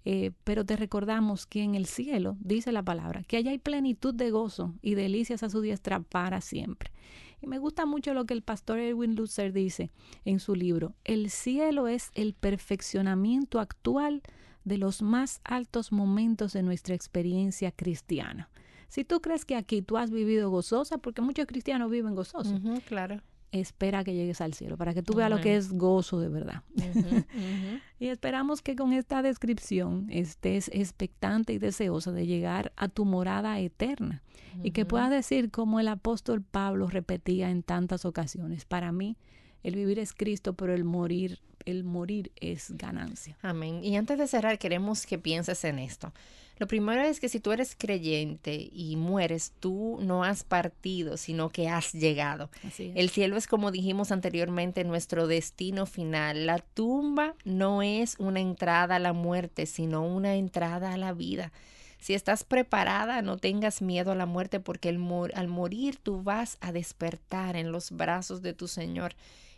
Eh, 0.03 0.31
pero 0.43 0.65
te 0.65 0.75
recordamos 0.75 1.45
que 1.45 1.63
en 1.63 1.75
el 1.75 1.85
cielo, 1.85 2.35
dice 2.39 2.71
la 2.71 2.83
palabra, 2.83 3.23
que 3.23 3.37
allá 3.37 3.51
hay 3.51 3.57
plenitud 3.57 4.13
de 4.13 4.31
gozo 4.31 4.73
y 4.81 4.95
delicias 4.95 5.43
a 5.43 5.49
su 5.49 5.61
diestra 5.61 6.01
para 6.01 6.41
siempre. 6.41 6.91
Y 7.41 7.47
me 7.47 7.59
gusta 7.59 7.85
mucho 7.85 8.13
lo 8.13 8.25
que 8.25 8.33
el 8.33 8.41
pastor 8.41 8.79
Edwin 8.79 9.15
Lutzer 9.15 9.53
dice 9.53 9.91
en 10.25 10.39
su 10.39 10.55
libro. 10.55 10.95
El 11.03 11.29
cielo 11.29 11.87
es 11.87 12.11
el 12.15 12.33
perfeccionamiento 12.33 13.59
actual 13.59 14.23
de 14.63 14.77
los 14.77 15.01
más 15.01 15.39
altos 15.43 15.91
momentos 15.91 16.53
de 16.53 16.63
nuestra 16.63 16.95
experiencia 16.95 17.71
cristiana. 17.71 18.49
Si 18.87 19.03
tú 19.03 19.21
crees 19.21 19.45
que 19.45 19.55
aquí 19.55 19.81
tú 19.81 19.97
has 19.97 20.11
vivido 20.11 20.49
gozosa, 20.49 20.97
porque 20.97 21.21
muchos 21.21 21.45
cristianos 21.45 21.91
viven 21.91 22.15
gozosos. 22.15 22.59
claro 22.85 23.21
espera 23.51 24.03
que 24.03 24.13
llegues 24.13 24.41
al 24.41 24.53
cielo, 24.53 24.77
para 24.77 24.93
que 24.93 25.03
tú 25.03 25.13
veas 25.13 25.29
lo 25.29 25.39
que 25.39 25.55
es 25.55 25.71
gozo 25.71 26.19
de 26.19 26.29
verdad. 26.29 26.63
y 27.99 28.07
esperamos 28.07 28.61
que 28.61 28.75
con 28.75 28.93
esta 28.93 29.21
descripción 29.21 30.07
estés 30.09 30.69
expectante 30.73 31.53
y 31.53 31.57
deseosa 31.57 32.11
de 32.11 32.25
llegar 32.25 32.73
a 32.75 32.87
tu 32.87 33.05
morada 33.05 33.59
eterna 33.59 34.23
y 34.63 34.71
que 34.71 34.85
puedas 34.85 35.09
decir 35.09 35.51
como 35.51 35.79
el 35.79 35.87
apóstol 35.87 36.41
Pablo 36.41 36.87
repetía 36.87 37.49
en 37.49 37.63
tantas 37.63 38.05
ocasiones, 38.05 38.65
para 38.65 38.91
mí 38.91 39.17
el 39.63 39.75
vivir 39.75 39.99
es 39.99 40.13
Cristo, 40.13 40.53
pero 40.53 40.73
el 40.73 40.83
morir, 40.83 41.39
el 41.65 41.83
morir 41.83 42.31
es 42.35 42.71
ganancia. 42.77 43.37
Amén. 43.41 43.83
Y 43.83 43.97
antes 43.97 44.17
de 44.17 44.27
cerrar, 44.27 44.57
queremos 44.59 45.05
que 45.05 45.17
pienses 45.17 45.63
en 45.65 45.79
esto. 45.79 46.13
Lo 46.59 46.67
primero 46.67 47.01
es 47.01 47.19
que 47.19 47.29
si 47.29 47.39
tú 47.39 47.51
eres 47.51 47.75
creyente 47.77 48.69
y 48.71 48.95
mueres, 48.95 49.53
tú 49.59 49.99
no 50.01 50.23
has 50.23 50.43
partido, 50.43 51.17
sino 51.17 51.49
que 51.49 51.69
has 51.69 51.93
llegado. 51.93 52.49
El 52.77 53.09
cielo 53.09 53.37
es, 53.37 53.47
como 53.47 53.71
dijimos 53.71 54.11
anteriormente, 54.11 54.83
nuestro 54.83 55.27
destino 55.27 55.85
final. 55.85 56.45
La 56.45 56.59
tumba 56.59 57.35
no 57.45 57.81
es 57.81 58.15
una 58.19 58.39
entrada 58.39 58.95
a 58.95 58.99
la 58.99 59.13
muerte, 59.13 59.65
sino 59.65 60.03
una 60.03 60.35
entrada 60.35 60.93
a 60.93 60.97
la 60.97 61.13
vida. 61.13 61.51
Si 61.99 62.13
estás 62.13 62.43
preparada, 62.43 63.21
no 63.21 63.37
tengas 63.37 63.81
miedo 63.81 64.11
a 64.11 64.15
la 64.15 64.25
muerte 64.25 64.59
porque 64.59 64.89
al 64.89 65.47
morir 65.47 65.97
tú 65.97 66.23
vas 66.23 66.57
a 66.61 66.71
despertar 66.71 67.55
en 67.55 67.71
los 67.71 67.91
brazos 67.91 68.41
de 68.41 68.53
tu 68.53 68.67
Señor. 68.67 69.13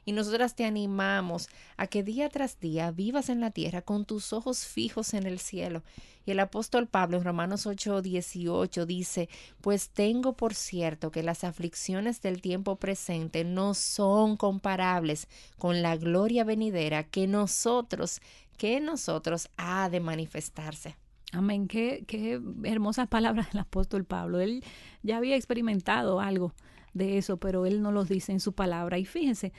Y 0.05 0.11
nosotras 0.11 0.55
te 0.55 0.65
animamos 0.65 1.49
a 1.77 1.87
que 1.87 2.03
día 2.03 2.29
tras 2.29 2.59
día 2.59 2.91
vivas 2.91 3.29
en 3.29 3.41
la 3.41 3.51
tierra 3.51 3.81
con 3.81 4.05
tus 4.05 4.33
ojos 4.33 4.65
fijos 4.65 5.13
en 5.13 5.25
el 5.25 5.39
cielo. 5.39 5.83
Y 6.25 6.31
el 6.31 6.39
apóstol 6.39 6.87
Pablo 6.87 7.17
en 7.17 7.23
Romanos 7.23 7.65
8, 7.65 8.01
18 8.01 8.85
dice, 8.85 9.29
pues 9.61 9.89
tengo 9.89 10.33
por 10.33 10.53
cierto 10.53 11.11
que 11.11 11.23
las 11.23 11.43
aflicciones 11.43 12.21
del 12.21 12.41
tiempo 12.41 12.75
presente 12.75 13.43
no 13.43 13.73
son 13.73 14.37
comparables 14.37 15.27
con 15.57 15.81
la 15.81 15.97
gloria 15.97 16.43
venidera 16.43 17.03
que 17.03 17.27
nosotros, 17.27 18.21
que 18.57 18.79
nosotros 18.79 19.49
ha 19.57 19.89
de 19.89 19.99
manifestarse. 19.99 20.95
Amén. 21.31 21.67
Qué, 21.67 22.03
qué 22.07 22.41
hermosas 22.63 23.07
palabras 23.07 23.51
del 23.51 23.61
apóstol 23.61 24.03
Pablo. 24.03 24.39
Él 24.39 24.63
ya 25.03 25.17
había 25.17 25.35
experimentado 25.35 26.19
algo 26.19 26.53
de 26.93 27.17
eso, 27.17 27.37
pero 27.37 27.65
él 27.65 27.81
no 27.81 27.91
los 27.91 28.09
dice 28.09 28.31
en 28.31 28.39
su 28.39 28.53
palabra. 28.53 28.97
Y 28.97 29.05
fíjense, 29.05 29.53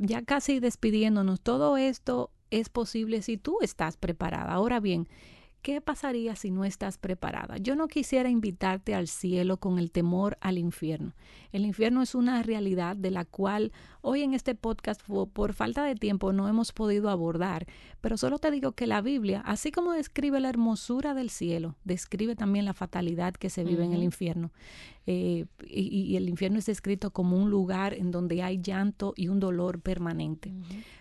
ya 0.00 0.22
casi 0.22 0.60
despidiéndonos, 0.60 1.42
todo 1.42 1.76
esto 1.76 2.30
es 2.50 2.70
posible 2.70 3.20
si 3.20 3.36
tú 3.36 3.58
estás 3.60 3.98
preparada. 3.98 4.54
Ahora 4.54 4.80
bien, 4.80 5.06
¿qué 5.60 5.82
pasaría 5.82 6.36
si 6.36 6.50
no 6.50 6.64
estás 6.64 6.96
preparada? 6.96 7.58
Yo 7.58 7.76
no 7.76 7.86
quisiera 7.86 8.30
invitarte 8.30 8.94
al 8.94 9.08
cielo 9.08 9.58
con 9.58 9.78
el 9.78 9.90
temor 9.90 10.38
al 10.40 10.56
infierno. 10.56 11.12
El 11.52 11.66
infierno 11.66 12.00
es 12.00 12.14
una 12.14 12.42
realidad 12.42 12.96
de 12.96 13.10
la 13.10 13.26
cual 13.26 13.72
hoy 14.00 14.22
en 14.22 14.32
este 14.32 14.54
podcast 14.54 15.02
por 15.02 15.52
falta 15.52 15.84
de 15.84 15.94
tiempo 15.96 16.32
no 16.32 16.48
hemos 16.48 16.72
podido 16.72 17.10
abordar, 17.10 17.66
pero 18.00 18.16
solo 18.16 18.38
te 18.38 18.50
digo 18.50 18.72
que 18.72 18.86
la 18.86 19.02
Biblia, 19.02 19.42
así 19.44 19.70
como 19.70 19.92
describe 19.92 20.40
la 20.40 20.48
hermosura 20.48 21.12
del 21.12 21.28
cielo, 21.28 21.76
describe 21.84 22.36
también 22.36 22.64
la 22.64 22.72
fatalidad 22.72 23.34
que 23.34 23.50
se 23.50 23.64
vive 23.64 23.84
en 23.84 23.92
el 23.92 24.02
infierno. 24.02 24.50
Eh, 25.06 25.46
y, 25.66 26.16
el 26.16 26.28
infierno 26.28 26.58
es 26.58 26.66
descrito 26.66 27.10
como 27.10 27.36
un 27.36 27.50
lugar 27.50 27.94
en 27.94 28.10
donde 28.10 28.42
hay 28.42 28.60
llanto 28.60 29.14
y 29.16 29.28
un 29.28 29.40
dolor 29.40 29.80
permanente. 29.80 30.52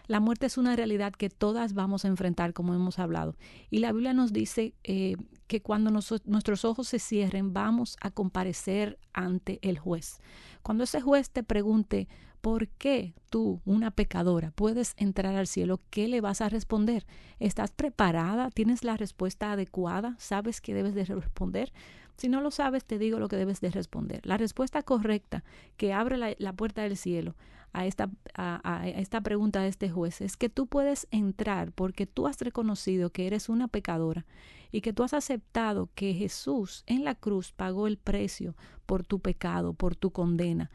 La 0.08 0.20
muerte 0.20 0.46
es 0.46 0.58
una 0.58 0.76
realidad 0.76 1.14
que 1.14 1.30
todas 1.30 1.74
vamos 1.74 2.06
a 2.06 2.08
enfrentar, 2.08 2.54
como 2.54 2.74
hemos 2.74 2.98
hablado. 2.98 3.36
Y 3.70 3.80
la 3.80 3.92
Biblia 3.92 4.14
nos 4.14 4.34
dice 4.34 4.74
eh, 4.84 5.16
que 5.48 5.62
cuando 5.62 5.92
nuestros 5.92 6.66
ojos 6.66 6.88
se 6.88 7.00
cierren, 7.00 7.54
vamos 7.54 7.98
a 8.02 8.10
comparecer 8.10 8.98
ante 9.14 9.60
el 9.62 9.78
juez. 9.78 10.20
Cuando 10.64 10.86
ese 10.86 11.02
juez 11.02 11.30
te 11.30 11.44
pregunte, 11.44 12.08
¿por 12.42 12.68
qué 12.68 13.14
tú, 13.30 13.62
una 13.66 13.92
pecadora, 13.92 14.52
puedes 14.52 14.94
entrar 14.98 15.36
al 15.36 15.48
cielo? 15.48 15.80
¿Qué 15.90 16.08
le 16.08 16.22
vas 16.22 16.42
a 16.42 16.50
responder? 16.50 17.06
¿Estás 17.40 17.72
preparada? 17.72 18.50
¿Tienes 18.52 18.84
la 18.84 18.98
respuesta 18.98 19.52
adecuada? 19.52 20.16
¿Sabes 20.20 20.62
qué 20.62 20.74
debes 20.74 20.96
de 20.96 21.06
responder? 21.06 21.72
Si 22.18 22.28
no 22.28 22.42
lo 22.42 22.52
sabes, 22.52 22.84
te 22.84 22.98
digo 23.00 23.20
lo 23.20 23.30
que 23.30 23.38
debes 23.38 23.62
de 23.62 23.72
responder. 23.72 24.26
La 24.26 24.38
respuesta 24.38 24.84
correcta 24.84 25.44
que 25.78 25.94
abre 25.94 26.18
la, 26.18 26.54
puerta 26.54 26.82
del 26.82 26.98
cielo 26.98 27.36
a 27.72 27.86
esta, 27.86 28.10
a, 28.34 28.88
esta 28.90 29.22
pregunta 29.22 29.62
de 29.62 29.70
este 29.70 29.90
juez 29.90 30.20
es 30.20 30.36
que 30.36 30.50
tú 30.50 30.68
puedes 30.68 31.08
entrar 31.12 31.72
porque 31.72 32.08
tú 32.08 32.28
has 32.28 32.42
reconocido 32.42 33.12
que 33.12 33.28
eres 33.28 33.48
una 33.48 33.68
pecadora 33.68 34.26
y 34.72 34.82
que 34.82 34.92
tú 34.92 35.04
has 35.04 35.14
aceptado 35.14 35.90
que 35.96 36.14
Jesús 36.14 36.84
en 36.88 37.06
la 37.06 37.16
cruz 37.16 37.54
pagó 37.54 37.88
el 37.88 37.98
precio 37.98 38.56
por 38.86 39.06
tu 39.06 39.20
pecado, 39.20 39.74
por 39.74 39.96
tu 39.96 40.12
condena. 40.12 40.72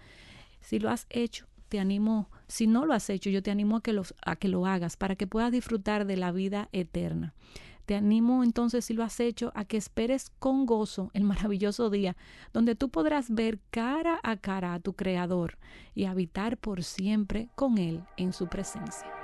Si 0.62 0.78
lo 0.78 0.88
has 0.88 1.06
hecho, 1.10 1.46
te 1.74 1.80
animo, 1.80 2.30
si 2.46 2.68
no 2.68 2.86
lo 2.86 2.94
has 2.94 3.10
hecho, 3.10 3.30
yo 3.30 3.42
te 3.42 3.50
animo 3.50 3.78
a 3.78 3.82
que, 3.82 4.00
a 4.24 4.36
que 4.36 4.46
lo 4.46 4.64
hagas 4.64 4.96
para 4.96 5.16
que 5.16 5.26
puedas 5.26 5.50
disfrutar 5.50 6.06
de 6.06 6.16
la 6.16 6.30
vida 6.30 6.68
eterna. 6.70 7.34
Te 7.84 7.96
animo 7.96 8.44
entonces, 8.44 8.84
si 8.84 8.94
lo 8.94 9.02
has 9.02 9.18
hecho, 9.18 9.50
a 9.56 9.64
que 9.64 9.76
esperes 9.76 10.30
con 10.38 10.66
gozo 10.66 11.10
el 11.14 11.24
maravilloso 11.24 11.90
día 11.90 12.16
donde 12.52 12.76
tú 12.76 12.90
podrás 12.90 13.28
ver 13.28 13.58
cara 13.70 14.20
a 14.22 14.36
cara 14.36 14.72
a 14.72 14.78
tu 14.78 14.92
Creador 14.92 15.58
y 15.96 16.04
habitar 16.04 16.58
por 16.58 16.84
siempre 16.84 17.48
con 17.56 17.76
Él 17.78 18.04
en 18.16 18.32
su 18.32 18.46
presencia. 18.46 19.23